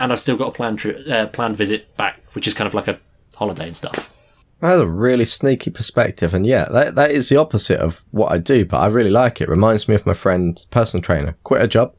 and 0.02 0.10
I've 0.10 0.18
still 0.18 0.36
got 0.36 0.48
a 0.48 0.50
planned 0.50 0.84
uh, 1.08 1.28
planned 1.28 1.56
visit 1.56 1.96
back, 1.96 2.20
which 2.32 2.48
is 2.48 2.54
kind 2.54 2.66
of 2.66 2.74
like 2.74 2.88
a 2.88 2.98
holiday 3.36 3.68
and 3.68 3.76
stuff. 3.76 4.12
That's 4.60 4.80
a 4.80 4.86
really 4.86 5.24
sneaky 5.24 5.70
perspective, 5.70 6.34
and 6.34 6.44
yeah, 6.44 6.64
that 6.72 6.96
that 6.96 7.12
is 7.12 7.28
the 7.28 7.36
opposite 7.36 7.78
of 7.78 8.02
what 8.10 8.32
I 8.32 8.38
do, 8.38 8.64
but 8.64 8.78
I 8.78 8.88
really 8.88 9.10
like 9.10 9.40
it. 9.40 9.48
Reminds 9.48 9.88
me 9.88 9.94
of 9.94 10.04
my 10.04 10.12
friend, 10.12 10.60
personal 10.70 11.02
trainer, 11.02 11.36
quit 11.44 11.62
a 11.62 11.68
job, 11.68 11.94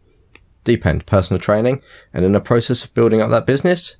deep 0.65 0.85
end 0.85 1.05
personal 1.05 1.39
training, 1.39 1.81
and 2.13 2.25
in 2.25 2.33
the 2.33 2.41
process 2.41 2.83
of 2.83 2.93
building 2.93 3.21
up 3.21 3.31
that 3.31 3.45
business, 3.45 3.95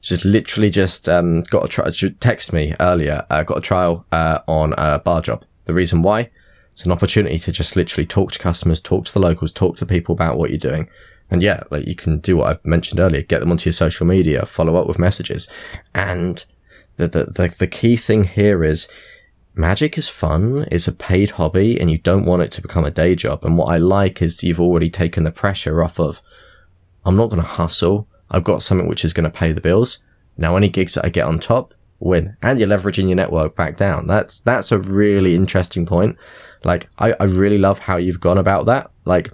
just 0.00 0.24
literally 0.24 0.70
just 0.70 1.06
um, 1.06 1.42
got 1.50 1.66
a 1.66 1.68
try. 1.68 1.90
Text 2.20 2.54
me 2.54 2.74
earlier. 2.80 3.26
I 3.28 3.40
uh, 3.40 3.42
got 3.42 3.58
a 3.58 3.62
trial 3.62 4.06
uh, 4.12 4.38
on 4.48 4.72
a 4.78 4.98
bar 4.98 5.20
job. 5.20 5.44
The 5.66 5.74
reason 5.74 6.02
why, 6.02 6.30
it's 6.72 6.86
an 6.86 6.92
opportunity 6.92 7.38
to 7.38 7.52
just 7.52 7.76
literally 7.76 8.06
talk 8.06 8.32
to 8.32 8.38
customers, 8.38 8.80
talk 8.80 9.04
to 9.04 9.12
the 9.12 9.20
locals, 9.20 9.52
talk 9.52 9.76
to 9.76 9.86
people 9.86 10.14
about 10.14 10.38
what 10.38 10.48
you're 10.48 10.58
doing, 10.58 10.88
and 11.32 11.42
yeah, 11.42 11.62
like 11.70 11.86
you 11.86 11.96
can 11.96 12.18
do 12.18 12.36
what 12.36 12.48
I've 12.48 12.64
mentioned 12.64 13.00
earlier, 13.00 13.22
get 13.22 13.40
them 13.40 13.50
onto 13.50 13.68
your 13.68 13.72
social 13.72 14.06
media, 14.06 14.44
follow 14.44 14.76
up 14.76 14.86
with 14.86 14.98
messages. 14.98 15.48
And 15.94 16.44
the, 16.98 17.08
the, 17.08 17.24
the, 17.24 17.54
the 17.58 17.66
key 17.66 17.96
thing 17.96 18.24
here 18.24 18.62
is 18.62 18.86
magic 19.54 19.96
is 19.96 20.10
fun. 20.10 20.68
It's 20.70 20.88
a 20.88 20.92
paid 20.92 21.30
hobby 21.30 21.80
and 21.80 21.90
you 21.90 21.96
don't 21.96 22.26
want 22.26 22.42
it 22.42 22.52
to 22.52 22.60
become 22.60 22.84
a 22.84 22.90
day 22.90 23.14
job. 23.14 23.46
And 23.46 23.56
what 23.56 23.72
I 23.72 23.78
like 23.78 24.20
is 24.20 24.42
you've 24.42 24.60
already 24.60 24.90
taken 24.90 25.24
the 25.24 25.32
pressure 25.32 25.82
off 25.82 25.98
of, 25.98 26.20
I'm 27.06 27.16
not 27.16 27.30
going 27.30 27.40
to 27.40 27.48
hustle. 27.48 28.06
I've 28.30 28.44
got 28.44 28.62
something 28.62 28.86
which 28.86 29.04
is 29.04 29.14
going 29.14 29.24
to 29.24 29.30
pay 29.30 29.52
the 29.52 29.62
bills. 29.62 30.00
Now, 30.36 30.56
any 30.56 30.68
gigs 30.68 30.94
that 30.94 31.06
I 31.06 31.08
get 31.08 31.26
on 31.26 31.38
top, 31.38 31.72
win. 31.98 32.36
And 32.42 32.58
you're 32.58 32.68
leveraging 32.68 33.06
your 33.06 33.16
network 33.16 33.56
back 33.56 33.78
down. 33.78 34.06
That's, 34.06 34.40
that's 34.40 34.70
a 34.70 34.78
really 34.78 35.34
interesting 35.34 35.86
point. 35.86 36.18
Like, 36.62 36.90
I, 36.98 37.14
I 37.18 37.24
really 37.24 37.58
love 37.58 37.78
how 37.78 37.96
you've 37.96 38.20
gone 38.20 38.38
about 38.38 38.66
that. 38.66 38.90
Like, 39.06 39.32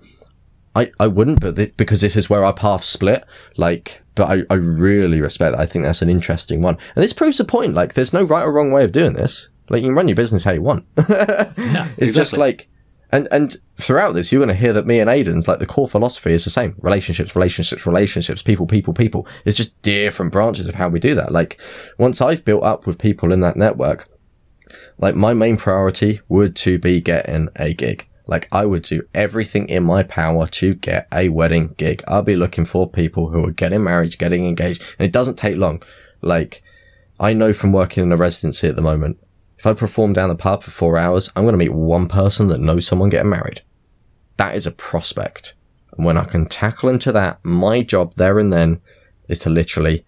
I, 0.79 0.93
I 1.01 1.09
wouldn't, 1.09 1.41
but 1.41 1.57
this, 1.57 1.73
because 1.77 2.01
this 2.01 2.15
is 2.15 2.31
where 2.31 2.45
our 2.45 2.53
paths 2.53 2.87
split. 2.87 3.25
Like, 3.57 4.01
but 4.15 4.29
I, 4.31 4.43
I 4.49 4.55
really 4.55 5.21
respect 5.21 5.57
that. 5.57 5.61
I 5.61 5.67
think 5.67 5.85
that's 5.85 6.03
an 6.03 6.09
interesting 6.09 6.63
one. 6.63 6.79
And 6.95 7.03
this 7.03 7.13
proves 7.13 7.39
the 7.39 7.45
point. 7.45 7.75
Like, 7.75 7.95
there's 7.95 8.13
no 8.13 8.23
right 8.23 8.45
or 8.45 8.53
wrong 8.53 8.71
way 8.71 8.85
of 8.85 8.93
doing 8.93 9.15
this. 9.15 9.49
Like, 9.71 9.83
you 9.83 9.89
can 9.89 9.97
run 9.97 10.07
your 10.07 10.15
business 10.15 10.45
how 10.45 10.53
you 10.53 10.63
want. 10.63 10.87
yeah, 10.97 11.49
it's 11.97 11.99
exactly. 11.99 12.13
just 12.13 12.33
like, 12.37 12.69
and, 13.11 13.27
and 13.33 13.57
throughout 13.79 14.13
this, 14.13 14.31
you're 14.31 14.39
going 14.39 14.55
to 14.55 14.61
hear 14.61 14.73
that 14.73 14.87
me 14.87 15.01
and 15.01 15.11
Aidan's, 15.11 15.49
like, 15.49 15.59
the 15.59 15.67
core 15.67 15.89
philosophy 15.89 16.33
is 16.33 16.45
the 16.45 16.51
same. 16.51 16.77
Relationships, 16.79 17.35
relationships, 17.35 17.85
relationships, 17.85 18.41
people, 18.41 18.67
people, 18.67 18.95
people. 18.95 19.27
It's 19.45 19.57
just 19.57 19.81
different 19.83 20.31
branches 20.31 20.69
of 20.69 20.77
how 20.77 20.89
we 20.89 21.01
do 21.01 21.17
that. 21.17 21.33
Like, 21.33 21.61
once 21.99 22.21
I've 22.21 22.45
built 22.45 22.63
up 22.63 22.87
with 22.87 22.99
people 22.99 23.33
in 23.33 23.41
that 23.41 23.57
network, 23.57 24.09
like, 24.99 25.17
my 25.17 25.35
main 25.35 25.57
priority 25.57 26.21
would 26.29 26.55
to 26.57 26.79
be 26.79 27.01
getting 27.01 27.49
a 27.57 27.75
gig. 27.75 28.07
Like 28.29 28.47
I 28.53 28.67
would 28.67 28.83
do 28.83 29.03
everything 29.15 29.69
in 29.69 29.83
my 29.83 30.03
power 30.05 30.47
to 30.47 30.75
get 30.75 31.09
a 31.13 31.31
wedding 31.31 31.75
gig. 31.79 32.05
I'll 32.07 32.23
be 32.23 32.37
looking 32.37 32.67
for 32.67 32.89
people 32.89 33.31
who 33.31 33.45
are 33.47 33.51
getting 33.51 33.83
married, 33.83 34.19
getting 34.19 34.47
engaged, 34.47 34.83
and 34.99 35.07
it 35.07 35.13
doesn't 35.13 35.37
take 35.37 35.57
long. 35.57 35.83
Like 36.21 36.63
I 37.19 37.33
know 37.33 37.53
from 37.53 37.73
working 37.73 38.05
in 38.05 38.13
a 38.13 38.17
residency 38.17 38.69
at 38.69 38.77
the 38.77 38.83
moment, 38.83 39.19
if 39.59 39.67
I 39.67 39.73
perform 39.73 40.13
down 40.13 40.29
the 40.29 40.37
pub 40.37 40.63
for 40.63 40.71
four 40.71 40.99
hours, 40.99 41.31
I'm 41.35 41.45
going 41.45 41.55
to 41.55 41.59
meet 41.59 41.73
one 41.73 42.07
person 42.07 42.49
that 42.49 42.61
knows 42.61 42.87
someone 42.87 43.09
getting 43.09 43.31
married. 43.31 43.63
That 44.37 44.55
is 44.55 44.67
a 44.67 44.73
prospect. 44.73 45.55
And 45.97 46.05
when 46.05 46.17
I 46.17 46.25
can 46.25 46.47
tackle 46.47 46.91
into 46.91 47.11
that, 47.13 47.41
my 47.43 47.83
job 47.83 48.15
there 48.15 48.39
and 48.39 48.53
then 48.53 48.81
is 49.29 49.41
to 49.41 49.51
literally 49.51 50.05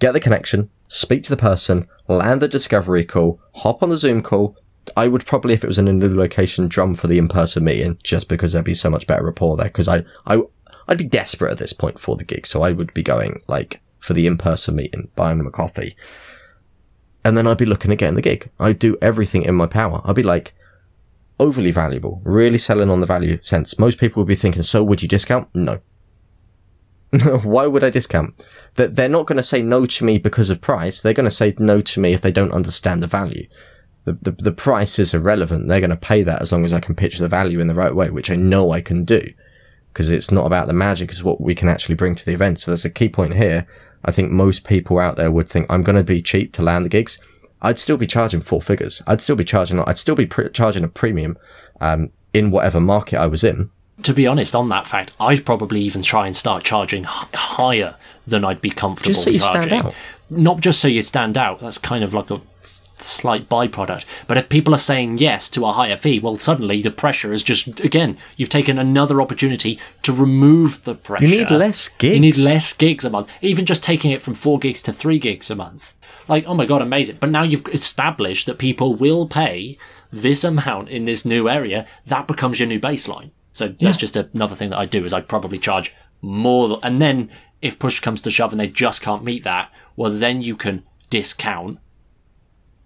get 0.00 0.12
the 0.12 0.20
connection, 0.20 0.68
speak 0.88 1.24
to 1.24 1.30
the 1.30 1.36
person, 1.36 1.86
land 2.08 2.42
the 2.42 2.48
discovery 2.48 3.04
call, 3.04 3.40
hop 3.54 3.82
on 3.82 3.88
the 3.88 3.96
Zoom 3.96 4.22
call, 4.22 4.56
I 4.96 5.08
would 5.08 5.24
probably, 5.24 5.54
if 5.54 5.64
it 5.64 5.68
was 5.68 5.78
in 5.78 5.88
a 5.88 5.92
new 5.92 6.14
location, 6.14 6.68
drum 6.68 6.94
for 6.94 7.06
the 7.06 7.18
in-person 7.18 7.64
meeting 7.64 7.98
just 8.02 8.28
because 8.28 8.52
there'd 8.52 8.64
be 8.64 8.74
so 8.74 8.90
much 8.90 9.06
better 9.06 9.24
rapport 9.24 9.56
there. 9.56 9.66
Because 9.66 9.88
I, 9.88 10.04
I, 10.26 10.42
I'd 10.88 10.98
be 10.98 11.04
desperate 11.04 11.52
at 11.52 11.58
this 11.58 11.72
point 11.72 11.98
for 11.98 12.16
the 12.16 12.24
gig, 12.24 12.46
so 12.46 12.62
I 12.62 12.72
would 12.72 12.92
be 12.94 13.02
going 13.02 13.40
like 13.46 13.80
for 13.98 14.12
the 14.12 14.26
in-person 14.26 14.76
meeting, 14.76 15.08
buying 15.14 15.38
them 15.38 15.46
a 15.46 15.50
coffee, 15.50 15.96
and 17.24 17.36
then 17.36 17.46
I'd 17.46 17.58
be 17.58 17.66
looking 17.66 17.90
at 17.92 17.98
getting 17.98 18.16
the 18.16 18.22
gig. 18.22 18.50
I'd 18.60 18.78
do 18.78 18.98
everything 19.00 19.42
in 19.42 19.54
my 19.54 19.66
power. 19.66 20.02
I'd 20.04 20.14
be 20.14 20.22
like 20.22 20.54
overly 21.40 21.70
valuable, 21.70 22.20
really 22.24 22.58
selling 22.58 22.90
on 22.90 23.00
the 23.00 23.06
value 23.06 23.42
sense. 23.42 23.78
Most 23.78 23.98
people 23.98 24.22
would 24.22 24.28
be 24.28 24.36
thinking, 24.36 24.62
so 24.62 24.84
would 24.84 25.02
you 25.02 25.08
discount? 25.08 25.48
No. 25.54 25.80
Why 27.42 27.66
would 27.66 27.84
I 27.84 27.90
discount? 27.90 28.34
That 28.74 28.96
they're 28.96 29.08
not 29.08 29.26
going 29.26 29.38
to 29.38 29.42
say 29.42 29.62
no 29.62 29.86
to 29.86 30.04
me 30.04 30.18
because 30.18 30.50
of 30.50 30.60
price. 30.60 31.00
They're 31.00 31.14
going 31.14 31.28
to 31.28 31.34
say 31.34 31.54
no 31.58 31.80
to 31.80 32.00
me 32.00 32.12
if 32.12 32.20
they 32.20 32.32
don't 32.32 32.52
understand 32.52 33.02
the 33.02 33.06
value 33.06 33.46
the, 34.04 34.12
the, 34.12 34.30
the 34.32 34.52
price 34.52 34.98
is 34.98 35.14
irrelevant. 35.14 35.68
They're 35.68 35.80
going 35.80 35.90
to 35.90 35.96
pay 35.96 36.22
that 36.22 36.42
as 36.42 36.52
long 36.52 36.64
as 36.64 36.72
I 36.72 36.80
can 36.80 36.94
pitch 36.94 37.18
the 37.18 37.28
value 37.28 37.60
in 37.60 37.68
the 37.68 37.74
right 37.74 37.94
way, 37.94 38.10
which 38.10 38.30
I 38.30 38.36
know 38.36 38.70
I 38.70 38.80
can 38.80 39.04
do 39.04 39.32
because 39.92 40.10
it's 40.10 40.32
not 40.32 40.44
about 40.44 40.66
the 40.66 40.72
magic, 40.72 41.10
it's 41.10 41.22
what 41.22 41.40
we 41.40 41.54
can 41.54 41.68
actually 41.68 41.94
bring 41.94 42.16
to 42.16 42.24
the 42.24 42.34
event. 42.34 42.60
So 42.60 42.72
there's 42.72 42.84
a 42.84 42.90
key 42.90 43.08
point 43.08 43.34
here. 43.34 43.64
I 44.04 44.10
think 44.10 44.32
most 44.32 44.64
people 44.64 44.98
out 44.98 45.16
there 45.16 45.30
would 45.30 45.48
think 45.48 45.66
I'm 45.70 45.84
going 45.84 45.96
to 45.96 46.02
be 46.02 46.20
cheap 46.20 46.52
to 46.54 46.62
land 46.62 46.84
the 46.84 46.88
gigs. 46.88 47.20
I'd 47.62 47.78
still 47.78 47.96
be 47.96 48.06
charging 48.06 48.40
four 48.40 48.60
figures. 48.60 49.02
I'd 49.06 49.20
still 49.20 49.36
be 49.36 49.44
charging, 49.44 49.78
I'd 49.80 49.96
still 49.98 50.16
be 50.16 50.26
pre- 50.26 50.50
charging 50.50 50.82
a 50.82 50.88
premium, 50.88 51.38
um, 51.80 52.10
in 52.34 52.50
whatever 52.50 52.80
market 52.80 53.18
I 53.18 53.28
was 53.28 53.44
in. 53.44 53.70
to 54.02 54.12
be 54.12 54.26
honest, 54.26 54.56
on 54.56 54.68
that 54.68 54.88
fact, 54.88 55.14
I'd 55.20 55.46
probably 55.46 55.80
even 55.82 56.02
try 56.02 56.26
and 56.26 56.34
start 56.34 56.64
charging 56.64 57.04
h- 57.04 57.28
higher 57.32 57.94
than 58.26 58.44
I'd 58.44 58.60
be 58.60 58.70
comfortable 58.70 59.14
Just 59.14 59.24
so 59.24 59.38
charging. 59.38 59.92
Not 60.30 60.60
just 60.60 60.80
so 60.80 60.88
you 60.88 61.02
stand 61.02 61.36
out. 61.36 61.60
That's 61.60 61.78
kind 61.78 62.02
of 62.02 62.14
like 62.14 62.30
a 62.30 62.40
slight 62.96 63.48
byproduct. 63.48 64.04
But 64.26 64.38
if 64.38 64.48
people 64.48 64.74
are 64.74 64.78
saying 64.78 65.18
yes 65.18 65.48
to 65.50 65.66
a 65.66 65.72
higher 65.72 65.96
fee, 65.96 66.20
well, 66.20 66.38
suddenly 66.38 66.80
the 66.80 66.90
pressure 66.90 67.32
is 67.32 67.42
just 67.42 67.80
again 67.80 68.16
you've 68.36 68.48
taken 68.48 68.78
another 68.78 69.20
opportunity 69.20 69.78
to 70.02 70.12
remove 70.12 70.84
the 70.84 70.94
pressure. 70.94 71.26
You 71.26 71.38
need 71.38 71.50
less 71.50 71.88
gigs. 71.88 72.14
You 72.14 72.20
need 72.20 72.36
less 72.36 72.72
gigs 72.72 73.04
a 73.04 73.10
month. 73.10 73.30
Even 73.42 73.66
just 73.66 73.82
taking 73.82 74.10
it 74.10 74.22
from 74.22 74.34
four 74.34 74.58
gigs 74.58 74.82
to 74.82 74.92
three 74.92 75.18
gigs 75.18 75.50
a 75.50 75.54
month. 75.54 75.94
Like, 76.28 76.44
oh 76.46 76.54
my 76.54 76.66
god, 76.66 76.82
amazing. 76.82 77.18
But 77.20 77.30
now 77.30 77.42
you've 77.42 77.66
established 77.68 78.46
that 78.46 78.58
people 78.58 78.94
will 78.94 79.26
pay 79.26 79.76
this 80.10 80.44
amount 80.44 80.88
in 80.88 81.04
this 81.04 81.24
new 81.24 81.48
area. 81.48 81.86
That 82.06 82.26
becomes 82.26 82.60
your 82.60 82.68
new 82.68 82.80
baseline. 82.80 83.30
So 83.52 83.68
that's 83.68 83.96
just 83.96 84.16
another 84.16 84.56
thing 84.56 84.70
that 84.70 84.78
I 84.78 84.86
do 84.86 85.04
is 85.04 85.12
I'd 85.12 85.28
probably 85.28 85.58
charge 85.58 85.94
more. 86.20 86.80
And 86.82 87.00
then 87.00 87.30
if 87.62 87.78
push 87.78 88.00
comes 88.00 88.20
to 88.22 88.30
shove 88.30 88.52
and 88.52 88.60
they 88.60 88.68
just 88.68 89.00
can't 89.00 89.22
meet 89.22 89.44
that, 89.44 89.70
well, 89.96 90.10
then 90.10 90.42
you 90.42 90.56
can 90.56 90.82
discount 91.10 91.78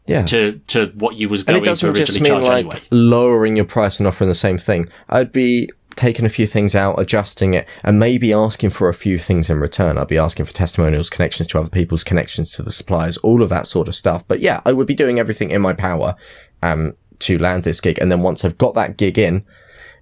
Yeah. 0.06 0.24
to, 0.24 0.60
to 0.68 0.86
what 0.96 1.16
you 1.16 1.28
was 1.28 1.40
and 1.42 1.48
going 1.48 1.58
it 1.62 1.64
to 1.64 1.70
doesn't 1.70 1.94
just 1.94 2.10
originally 2.10 2.30
mean 2.30 2.44
charge 2.44 2.48
like 2.48 2.64
anyway. 2.76 2.80
lowering 2.90 3.56
your 3.56 3.64
price 3.64 3.98
and 3.98 4.06
offering 4.06 4.28
the 4.28 4.34
same 4.34 4.58
thing. 4.58 4.88
I'd 5.08 5.32
be 5.32 5.70
taking 5.96 6.24
a 6.24 6.28
few 6.28 6.46
things 6.46 6.74
out, 6.76 7.00
adjusting 7.00 7.54
it, 7.54 7.66
and 7.82 7.98
maybe 7.98 8.32
asking 8.32 8.70
for 8.70 8.88
a 8.88 8.94
few 8.94 9.18
things 9.18 9.50
in 9.50 9.58
return. 9.58 9.98
I'd 9.98 10.06
be 10.06 10.16
asking 10.18 10.46
for 10.46 10.52
testimonials, 10.52 11.10
connections 11.10 11.48
to 11.48 11.58
other 11.58 11.68
people's 11.68 12.04
connections 12.04 12.52
to 12.52 12.62
the 12.62 12.70
suppliers, 12.70 13.16
all 13.18 13.42
of 13.42 13.48
that 13.48 13.66
sort 13.66 13.88
of 13.88 13.94
stuff. 13.96 14.22
But 14.28 14.40
yeah, 14.40 14.60
I 14.64 14.72
would 14.72 14.86
be 14.86 14.94
doing 14.94 15.18
everything 15.18 15.50
in 15.50 15.60
my 15.60 15.72
power 15.72 16.14
um, 16.62 16.94
to 17.20 17.36
land 17.38 17.64
this 17.64 17.80
gig. 17.80 17.98
And 17.98 18.12
then 18.12 18.22
once 18.22 18.44
I've 18.44 18.58
got 18.58 18.74
that 18.76 18.96
gig 18.96 19.18
in, 19.18 19.44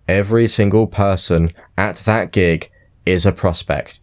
every 0.06 0.48
single 0.48 0.86
person 0.86 1.52
at 1.78 1.96
that 1.98 2.30
gig 2.30 2.70
is 3.06 3.24
a 3.24 3.32
prospect. 3.32 4.00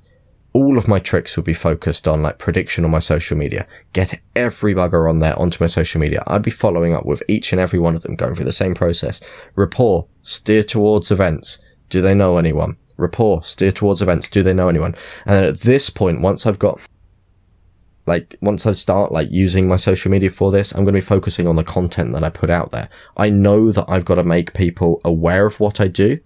All 0.54 0.78
of 0.78 0.88
my 0.88 1.00
tricks 1.00 1.36
will 1.36 1.44
be 1.44 1.54
focused 1.54 2.08
on 2.08 2.22
like 2.22 2.38
prediction 2.38 2.86
on 2.86 2.92
my 2.92 3.00
social 3.00 3.36
media. 3.36 3.68
Get 3.92 4.20
every 4.36 4.76
bugger 4.76 5.10
on 5.10 5.20
there 5.20 5.38
onto 5.38 5.64
my 5.64 5.68
social 5.68 6.00
media. 6.00 6.24
I'd 6.28 6.44
be 6.44 6.52
following 6.52 6.96
up 6.96 7.06
with 7.06 7.24
each 7.28 7.52
and 7.52 7.60
every 7.60 7.80
one 7.80 7.96
of 7.96 8.04
them, 8.04 8.16
going 8.16 8.36
through 8.36 8.46
the 8.46 8.52
same 8.52 8.76
process. 8.76 9.20
Rapport, 9.56 10.08
steer 10.22 10.64
towards 10.64 11.10
events. 11.10 11.58
Do 11.90 12.02
they 12.02 12.14
know 12.14 12.38
anyone? 12.38 12.78
Rapport, 12.98 13.44
steer 13.44 13.72
towards 13.72 14.02
events. 14.02 14.30
Do 14.30 14.44
they 14.44 14.54
know 14.54 14.70
anyone? 14.70 14.96
And 15.26 15.44
at 15.44 15.62
this 15.62 15.90
point, 15.90 16.22
once 16.22 16.46
I've 16.46 16.60
got 16.60 16.80
like 18.06 18.36
once 18.42 18.66
I 18.66 18.74
start 18.74 19.12
like 19.12 19.32
using 19.32 19.68
my 19.68 19.78
social 19.78 20.12
media 20.12 20.30
for 20.30 20.52
this, 20.52 20.72
I'm 20.72 20.84
going 20.84 20.94
to 20.94 21.02
be 21.02 21.02
focusing 21.02 21.48
on 21.48 21.56
the 21.56 21.64
content 21.64 22.14
that 22.14 22.24
I 22.24 22.30
put 22.30 22.50
out 22.50 22.72
there. 22.72 22.90
I 23.18 23.30
know 23.30 23.72
that 23.72 23.86
I've 23.88 24.06
got 24.06 24.16
to 24.16 24.24
make 24.24 24.54
people 24.54 25.02
aware 25.06 25.46
of 25.46 25.60
what 25.60 25.80
I 25.80 25.88
do. 25.88 26.20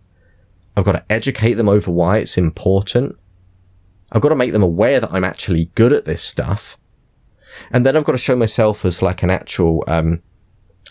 I've 0.76 0.86
got 0.86 0.94
to 0.94 1.06
educate 1.10 1.54
them 1.54 1.70
over 1.70 1.92
why 1.92 2.18
it's 2.18 2.38
important. 2.38 3.16
I've 4.12 4.22
got 4.22 4.30
to 4.30 4.36
make 4.36 4.52
them 4.52 4.64
aware 4.64 5.00
that 5.00 5.12
I'm 5.12 5.24
actually 5.24 5.72
good 5.76 5.94
at 5.94 6.06
this 6.06 6.22
stuff. 6.22 6.78
And 7.72 7.86
then 7.86 7.96
I've 7.96 8.06
got 8.06 8.14
to 8.14 8.18
show 8.18 8.36
myself 8.36 8.86
as 8.86 9.02
like 9.02 9.24
an 9.24 9.30
actual, 9.30 9.84
um, 9.88 10.22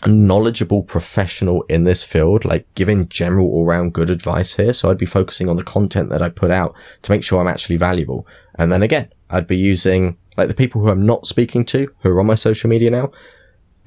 knowledgeable 0.05 0.83
professional 0.83 1.63
in 1.63 1.85
this 1.85 2.03
field, 2.03 2.45
like 2.45 2.67
giving 2.75 3.07
general 3.09 3.47
all 3.47 3.65
round 3.65 3.93
good 3.93 4.09
advice 4.09 4.55
here. 4.55 4.73
So 4.73 4.89
I'd 4.89 4.97
be 4.97 5.05
focusing 5.05 5.49
on 5.49 5.55
the 5.55 5.63
content 5.63 6.09
that 6.09 6.21
I 6.21 6.29
put 6.29 6.51
out 6.51 6.75
to 7.03 7.11
make 7.11 7.23
sure 7.23 7.39
I'm 7.39 7.47
actually 7.47 7.77
valuable. 7.77 8.27
And 8.55 8.71
then 8.71 8.83
again, 8.83 9.11
I'd 9.29 9.47
be 9.47 9.57
using 9.57 10.17
like 10.35 10.47
the 10.47 10.53
people 10.53 10.81
who 10.81 10.89
I'm 10.89 11.05
not 11.05 11.25
speaking 11.25 11.65
to, 11.65 11.91
who 12.01 12.09
are 12.09 12.19
on 12.19 12.27
my 12.27 12.35
social 12.35 12.69
media 12.69 12.91
now. 12.91 13.11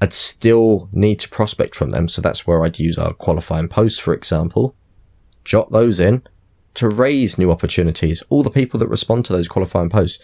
I'd 0.01 0.13
still 0.13 0.89
need 0.91 1.19
to 1.21 1.29
prospect 1.29 1.75
from 1.75 1.91
them. 1.91 2.07
So 2.07 2.21
that's 2.21 2.45
where 2.45 2.63
I'd 2.63 2.79
use 2.79 2.97
our 2.97 3.13
qualifying 3.13 3.69
posts, 3.69 3.99
for 3.99 4.13
example. 4.13 4.75
Jot 5.45 5.71
those 5.71 5.99
in 5.99 6.23
to 6.75 6.89
raise 6.89 7.37
new 7.37 7.51
opportunities. 7.51 8.23
All 8.29 8.43
the 8.43 8.49
people 8.49 8.79
that 8.79 8.87
respond 8.87 9.25
to 9.25 9.33
those 9.33 9.47
qualifying 9.47 9.89
posts. 9.89 10.23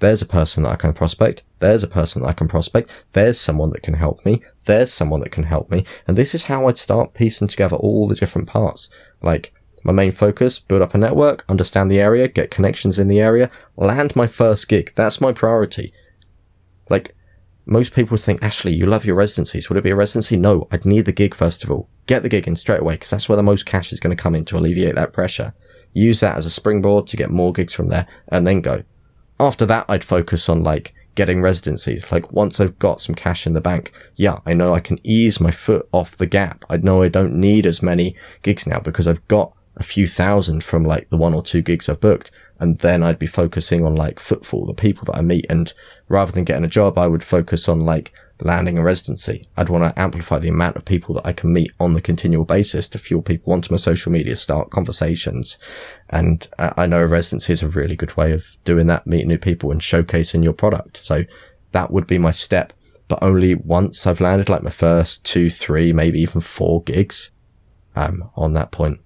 There's 0.00 0.22
a 0.22 0.26
person 0.26 0.64
that 0.64 0.70
I 0.70 0.76
can 0.76 0.92
prospect. 0.92 1.44
There's 1.60 1.84
a 1.84 1.88
person 1.88 2.22
that 2.22 2.28
I 2.28 2.32
can 2.32 2.48
prospect. 2.48 2.90
There's 3.12 3.38
someone 3.38 3.70
that 3.70 3.84
can 3.84 3.94
help 3.94 4.24
me. 4.26 4.42
There's 4.64 4.92
someone 4.92 5.20
that 5.20 5.30
can 5.30 5.44
help 5.44 5.70
me. 5.70 5.84
And 6.08 6.16
this 6.16 6.34
is 6.34 6.44
how 6.44 6.66
I'd 6.66 6.78
start 6.78 7.14
piecing 7.14 7.48
together 7.48 7.76
all 7.76 8.08
the 8.08 8.16
different 8.16 8.48
parts. 8.48 8.88
Like 9.22 9.52
my 9.84 9.92
main 9.92 10.12
focus, 10.12 10.58
build 10.58 10.82
up 10.82 10.94
a 10.94 10.98
network, 10.98 11.44
understand 11.48 11.90
the 11.90 12.00
area, 12.00 12.28
get 12.28 12.50
connections 12.50 12.98
in 12.98 13.08
the 13.08 13.20
area, 13.20 13.50
land 13.76 14.16
my 14.16 14.26
first 14.26 14.68
gig. 14.68 14.92
That's 14.96 15.20
my 15.20 15.32
priority. 15.32 15.92
Like 16.88 17.14
most 17.64 17.94
people 17.94 18.16
think, 18.16 18.42
Ashley, 18.42 18.74
you 18.74 18.86
love 18.86 19.04
your 19.04 19.14
residencies. 19.14 19.68
Would 19.68 19.78
it 19.78 19.84
be 19.84 19.90
a 19.90 19.96
residency? 19.96 20.36
No, 20.36 20.66
I'd 20.72 20.84
need 20.84 21.04
the 21.04 21.12
gig 21.12 21.34
first 21.34 21.62
of 21.62 21.70
all. 21.70 21.88
Get 22.06 22.22
the 22.22 22.28
gig 22.28 22.48
in 22.48 22.56
straight 22.56 22.80
away 22.80 22.94
because 22.94 23.10
that's 23.10 23.28
where 23.28 23.36
the 23.36 23.42
most 23.42 23.66
cash 23.66 23.92
is 23.92 24.00
going 24.00 24.16
to 24.16 24.20
come 24.20 24.34
in 24.34 24.44
to 24.46 24.56
alleviate 24.56 24.96
that 24.96 25.12
pressure. 25.12 25.54
Use 25.92 26.20
that 26.20 26.36
as 26.36 26.46
a 26.46 26.50
springboard 26.50 27.06
to 27.08 27.16
get 27.16 27.30
more 27.30 27.52
gigs 27.52 27.72
from 27.72 27.88
there 27.88 28.06
and 28.28 28.46
then 28.46 28.60
go. 28.60 28.82
After 29.38 29.66
that, 29.66 29.86
I'd 29.88 30.04
focus 30.04 30.48
on 30.48 30.62
like 30.62 30.94
getting 31.14 31.42
residencies. 31.42 32.10
Like 32.10 32.32
once 32.32 32.60
I've 32.60 32.78
got 32.78 33.00
some 33.00 33.14
cash 33.14 33.46
in 33.46 33.52
the 33.52 33.60
bank, 33.60 33.92
yeah, 34.16 34.38
I 34.46 34.54
know 34.54 34.74
I 34.74 34.80
can 34.80 34.98
ease 35.04 35.40
my 35.40 35.50
foot 35.50 35.88
off 35.92 36.16
the 36.16 36.26
gap. 36.26 36.64
I 36.70 36.78
know 36.78 37.02
I 37.02 37.08
don't 37.08 37.34
need 37.34 37.66
as 37.66 37.82
many 37.82 38.16
gigs 38.42 38.66
now 38.66 38.80
because 38.80 39.06
I've 39.06 39.26
got 39.28 39.52
a 39.76 39.82
few 39.82 40.06
thousand 40.06 40.64
from 40.64 40.84
like 40.84 41.08
the 41.10 41.16
one 41.16 41.34
or 41.34 41.42
two 41.42 41.62
gigs 41.62 41.88
I've 41.88 42.00
booked. 42.00 42.30
And 42.60 42.78
then 42.78 43.02
I'd 43.02 43.18
be 43.18 43.26
focusing 43.26 43.84
on 43.84 43.96
like 43.96 44.20
footfall, 44.20 44.66
the 44.66 44.74
people 44.74 45.04
that 45.06 45.16
I 45.16 45.22
meet. 45.22 45.46
And 45.50 45.72
rather 46.08 46.32
than 46.32 46.44
getting 46.44 46.64
a 46.64 46.68
job, 46.68 46.96
I 46.96 47.08
would 47.08 47.24
focus 47.24 47.68
on 47.68 47.80
like 47.80 48.12
landing 48.44 48.78
a 48.78 48.82
residency. 48.82 49.46
I'd 49.56 49.68
want 49.68 49.84
to 49.84 50.00
amplify 50.00 50.38
the 50.38 50.48
amount 50.48 50.76
of 50.76 50.84
people 50.84 51.14
that 51.14 51.26
I 51.26 51.32
can 51.32 51.52
meet 51.52 51.72
on 51.80 51.94
the 51.94 52.00
continual 52.00 52.44
basis 52.44 52.88
to 52.90 52.98
fuel 52.98 53.22
people 53.22 53.52
onto 53.52 53.72
my 53.72 53.76
social 53.76 54.12
media, 54.12 54.36
start 54.36 54.70
conversations. 54.70 55.58
And 56.10 56.46
I 56.58 56.86
know 56.86 57.00
a 57.00 57.06
residency 57.06 57.52
is 57.52 57.62
a 57.62 57.68
really 57.68 57.96
good 57.96 58.16
way 58.16 58.32
of 58.32 58.44
doing 58.64 58.86
that, 58.88 59.06
meeting 59.06 59.28
new 59.28 59.38
people 59.38 59.70
and 59.70 59.80
showcasing 59.80 60.44
your 60.44 60.52
product. 60.52 61.02
So 61.02 61.24
that 61.72 61.90
would 61.90 62.06
be 62.06 62.18
my 62.18 62.30
step. 62.30 62.72
But 63.08 63.22
only 63.22 63.54
once 63.54 64.06
I've 64.06 64.20
landed 64.20 64.48
like 64.48 64.62
my 64.62 64.70
first 64.70 65.24
two, 65.24 65.50
three, 65.50 65.92
maybe 65.92 66.20
even 66.20 66.40
four 66.40 66.82
gigs, 66.82 67.30
um, 67.96 68.30
on 68.36 68.54
that 68.54 68.70
point. 68.70 69.00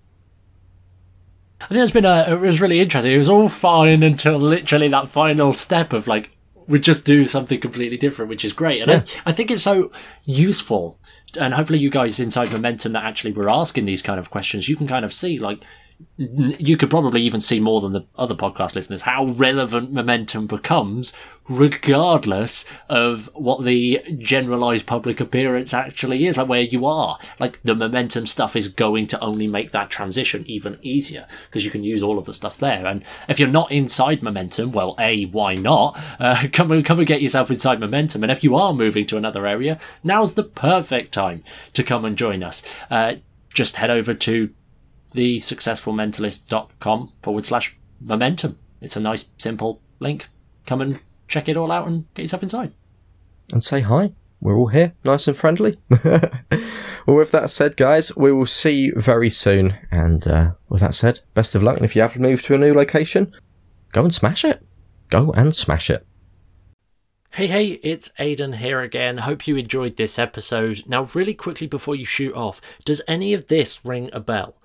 I 1.61 1.68
think 1.68 1.81
it's 1.81 1.90
been 1.90 2.05
a, 2.05 2.27
it 2.29 2.40
was 2.40 2.61
really 2.61 2.81
interesting. 2.81 3.12
It 3.12 3.18
was 3.18 3.29
all 3.29 3.49
fine 3.49 4.03
until 4.03 4.38
literally 4.38 4.88
that 4.88 5.09
final 5.09 5.53
step 5.53 5.92
of 5.92 6.07
like, 6.07 6.36
we 6.68 6.81
just 6.81 7.05
do 7.05 7.26
something 7.26 7.61
completely 7.61 7.96
different, 7.96 8.29
which 8.29 8.44
is 8.44 8.52
great. 8.52 8.81
And 8.81 8.88
Yeah. 8.88 9.20
I, 9.24 9.31
I 9.31 9.33
think 9.33 9.50
it's 9.50 9.62
so 9.62 9.90
useful. 10.24 10.98
And 11.38 11.55
hopefully 11.55 11.79
you 11.79 11.90
guys 11.90 12.18
inside 12.18 12.52
Momentum 12.52 12.92
that 12.92 13.05
actually 13.05 13.33
were 13.33 13.50
asking 13.50 13.85
these 13.85 14.02
kind 14.02 14.18
of 14.18 14.31
questions, 14.31 14.68
you 14.68 14.76
can 14.76 14.87
kind 14.87 15.05
of 15.05 15.12
see 15.12 15.38
like, 15.38 15.62
you 16.16 16.76
could 16.76 16.90
probably 16.90 17.22
even 17.22 17.40
see 17.40 17.61
more 17.61 17.80
than 17.80 17.92
the 17.92 18.04
other 18.16 18.35
podcast 18.35 18.74
listeners 18.74 19.02
how 19.02 19.26
relevant 19.37 19.92
momentum 19.92 20.46
becomes 20.46 21.12
regardless 21.48 22.64
of 22.88 23.30
what 23.35 23.64
the 23.64 24.02
generalized 24.18 24.87
public 24.87 25.20
appearance 25.20 25.72
actually 25.72 26.26
is 26.26 26.37
like 26.37 26.48
where 26.48 26.62
you 26.62 26.87
are. 26.87 27.18
Like 27.38 27.61
the 27.62 27.74
momentum 27.74 28.26
stuff 28.26 28.56
is 28.56 28.68
going 28.68 29.06
to 29.09 29.20
only 29.20 29.46
make 29.46 29.70
that 29.70 29.90
transition 29.90 30.44
even 30.46 30.78
easier 30.82 31.26
because 31.46 31.64
you 31.64 31.70
can 31.70 31.85
use 31.85 32.02
all 32.02 32.18
of 32.18 32.24
the 32.24 32.32
stuff 32.32 32.59
there. 32.59 32.87
And 32.87 33.04
if 33.28 33.38
you're 33.38 33.48
not 33.48 33.70
inside 33.70 34.22
momentum 34.22 34.72
well 34.72 34.96
a 34.98 35.26
why 35.26 35.54
not? 35.54 35.98
Uh, 36.18 36.46
come 36.52 36.72
and 36.72 36.85
come 36.85 36.98
and 36.98 37.06
get 37.06 37.22
yourself 37.22 37.50
inside 37.50 37.80
momentum. 37.80 38.22
And 38.22 38.32
if 38.32 38.42
you 38.42 38.56
are 38.56 38.72
moving 38.72 39.06
to 39.06 39.16
another 39.16 39.46
area 39.46 39.78
now's 40.02 40.35
the 40.35 40.44
perfect 40.44 41.12
time 41.12 41.44
to 41.72 41.82
come 41.82 42.04
and 42.04 42.16
join 42.18 42.42
us. 42.42 42.62
Uh, 42.90 43.16
just 43.54 43.76
head 43.76 43.90
over 43.90 44.12
to 44.12 44.50
thesuccessfulmentalist.com 45.16 47.12
forward 47.22 47.44
slash 47.44 47.76
momentum. 48.00 48.59
It's 48.81 48.96
a 48.96 49.00
nice, 49.00 49.26
simple 49.38 49.81
link. 49.98 50.29
Come 50.66 50.81
and 50.81 51.00
check 51.29 51.48
it 51.48 51.57
all 51.57 51.72
out 51.72 51.88
and 51.88 52.05
get 52.14 52.22
yourself 52.22 52.42
inside. 52.42 52.72
and 53.52 53.64
say 53.64 53.81
hi. 53.81 54.12
We're 54.40 54.57
all 54.57 54.66
here, 54.68 54.92
nice 55.02 55.26
and 55.29 55.37
friendly. 55.37 55.79
well, 56.05 57.16
with 57.16 57.31
that 57.31 57.48
said, 57.50 57.76
guys, 57.76 58.14
we 58.16 58.31
will 58.33 58.46
see 58.46 58.72
you 58.72 58.92
very 58.96 59.31
soon. 59.31 59.74
And 59.90 60.26
uh, 60.29 60.52
with 60.68 60.83
that 60.83 60.94
said, 60.94 61.20
best 61.33 61.55
of 61.55 61.62
luck. 61.62 61.76
And 61.76 61.85
if 61.87 61.96
you 61.96 62.02
have 62.02 62.16
moved 62.16 62.44
to 62.44 62.55
a 62.55 62.59
new 62.59 62.74
location, 62.74 63.33
go 63.92 64.05
and 64.05 64.14
smash 64.14 64.44
it. 64.44 64.62
Go 65.09 65.33
and 65.33 65.57
smash 65.57 65.88
it. 65.88 66.07
Hey, 67.31 67.46
hey, 67.46 67.66
it's 67.83 68.12
Aidan 68.18 68.55
here 68.55 68.81
again. 68.81 69.18
Hope 69.18 69.46
you 69.46 69.57
enjoyed 69.57 69.96
this 69.96 70.18
episode. 70.18 70.83
Now, 70.87 71.05
really 71.14 71.35
quickly 71.35 71.66
before 71.66 71.94
you 71.94 72.05
shoot 72.05 72.35
off, 72.35 72.61
does 72.85 73.02
any 73.09 73.33
of 73.35 73.48
this 73.48 73.85
ring 73.85 74.11
a 74.12 74.20
bell? 74.20 74.57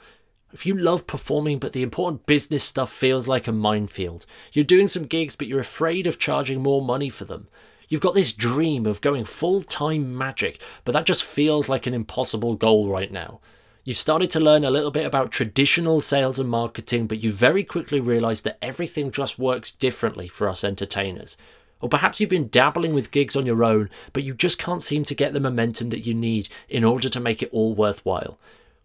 If 0.54 0.66
you 0.66 0.76
love 0.76 1.08
performing, 1.08 1.60
but 1.60 1.74
the 1.74 1.84
important 1.84 2.26
business 2.26 2.64
stuff 2.64 2.92
feels 2.92 3.28
like 3.28 3.48
a 3.48 3.54
minefield, 3.54 4.26
you're 4.52 4.66
doing 4.66 4.88
some 4.88 5.06
gigs, 5.06 5.36
but 5.36 5.48
you're 5.48 5.60
afraid 5.60 6.08
of 6.08 6.20
charging 6.20 6.62
more 6.62 6.82
money 6.82 7.10
for 7.10 7.26
them. 7.26 7.48
You've 7.88 8.02
got 8.02 8.16
this 8.16 8.34
dream 8.34 8.86
of 8.86 9.02
going 9.02 9.26
full 9.26 9.62
time 9.62 10.18
magic, 10.18 10.62
but 10.86 10.92
that 10.94 11.06
just 11.06 11.24
feels 11.24 11.70
like 11.70 11.88
an 11.88 11.94
impossible 11.94 12.56
goal 12.56 12.90
right 12.90 13.12
now. 13.12 13.40
You've 13.84 13.98
started 13.98 14.30
to 14.32 14.40
learn 14.40 14.64
a 14.64 14.70
little 14.70 14.92
bit 14.92 15.06
about 15.06 15.32
traditional 15.32 16.02
sales 16.02 16.38
and 16.38 16.50
marketing, 16.50 17.08
but 17.08 17.24
you 17.24 17.32
very 17.32 17.64
quickly 17.64 18.00
realize 18.00 18.42
that 18.42 18.60
everything 18.62 19.10
just 19.10 19.40
works 19.40 19.72
differently 19.72 20.28
for 20.28 20.48
us 20.48 20.64
entertainers. 20.64 21.36
Or 21.82 21.90
perhaps 21.90 22.20
you've 22.20 22.30
been 22.30 22.50
dabbling 22.50 22.94
with 22.94 23.12
gigs 23.12 23.36
on 23.36 23.46
your 23.46 23.64
own, 23.64 23.90
but 24.14 24.24
you 24.24 24.36
just 24.36 24.60
can't 24.60 24.84
seem 24.84 25.04
to 25.06 25.16
get 25.16 25.34
the 25.34 25.40
momentum 25.40 25.90
that 25.90 26.06
you 26.06 26.14
need 26.14 26.48
in 26.70 26.84
order 26.84 27.10
to 27.10 27.20
make 27.20 27.42
it 27.42 27.50
all 27.52 27.74
worthwhile. 27.74 28.38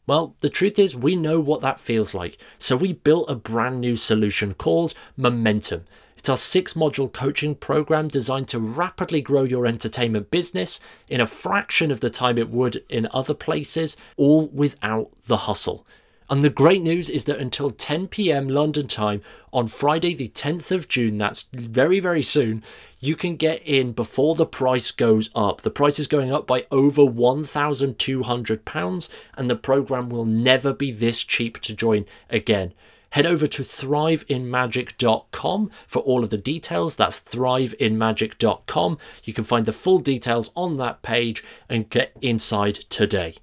Well, 0.07 0.37
the 0.41 0.49
truth 0.49 0.79
is, 0.79 0.97
we 0.97 1.17
know 1.17 1.41
what 1.41 1.63
that 1.63 1.81
feels 1.81 2.15
like. 2.15 2.39
So 2.59 2.77
we 2.77 2.93
built 2.93 3.29
a 3.29 3.35
brand 3.35 3.81
new 3.81 3.97
solution 3.97 4.55
called 4.55 4.95
Momentum. 5.17 5.85
It's 6.17 6.29
our 6.29 6.37
six 6.37 6.75
module 6.75 7.13
coaching 7.13 7.57
program 7.57 8.07
designed 8.09 8.49
to 8.49 8.61
rapidly 8.61 9.21
grow 9.21 9.43
your 9.43 9.67
entertainment 9.67 10.31
business 10.31 10.79
in 11.09 11.21
a 11.21 11.27
fraction 11.27 11.91
of 11.91 12.01
the 12.01 12.11
time 12.11 12.39
it 12.39 12.51
would 12.51 12.85
in 12.89 13.09
other 13.13 13.35
places, 13.35 13.97
all 14.17 14.47
without 14.49 15.11
the 15.27 15.39
hustle. 15.39 15.85
And 16.29 16.43
the 16.43 16.51
great 16.51 16.83
news 16.83 17.09
is 17.09 17.25
that 17.25 17.39
until 17.39 17.71
10 17.71 18.09
p.m. 18.09 18.49
London 18.49 18.89
time 18.89 19.23
on 19.53 19.69
Friday, 19.69 20.15
the 20.15 20.29
10th 20.29 20.73
of 20.73 20.89
June, 20.89 21.19
that's 21.19 21.47
very, 21.53 22.01
very 22.01 22.23
soon, 22.23 22.65
you 23.07 23.17
can 23.17 23.37
get 23.37 23.63
in 23.63 23.93
before 23.93 24.35
the 24.35 24.45
price 24.45 24.91
goes 24.91 25.31
up. 25.35 25.63
The 25.63 25.71
price 25.71 25.99
is 25.99 26.07
going 26.07 26.31
up 26.33 26.47
by 26.47 26.67
over 26.71 27.01
£1,200, 27.03 29.09
and 29.37 29.51
the 29.51 29.57
program 29.57 30.09
will 30.09 30.25
never 30.25 30.73
be 30.73 30.91
this 30.91 31.23
cheap 31.23 31.61
to 31.61 31.75
join 31.75 32.07
again. 32.29 32.73
Head 33.11 33.27
over 33.27 33.47
to 33.47 33.63
thriveinmagic.com 33.63 35.71
for 35.87 36.01
all 36.01 36.25
of 36.25 36.31
the 36.31 36.37
details. 36.37 36.97
That's 36.97 37.21
thriveinmagic.com. 37.21 38.99
You 39.25 39.33
can 39.33 39.45
find 39.45 39.65
the 39.65 39.73
full 39.73 40.01
details 40.01 40.51
on 40.57 40.77
that 40.79 41.03
page 41.03 41.45
and 41.69 41.89
get 41.89 42.17
inside 42.21 42.75
today. 42.75 43.37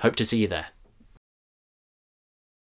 Hope 0.00 0.14
to 0.16 0.24
see 0.24 0.38
you 0.38 0.48
there. 0.48 0.68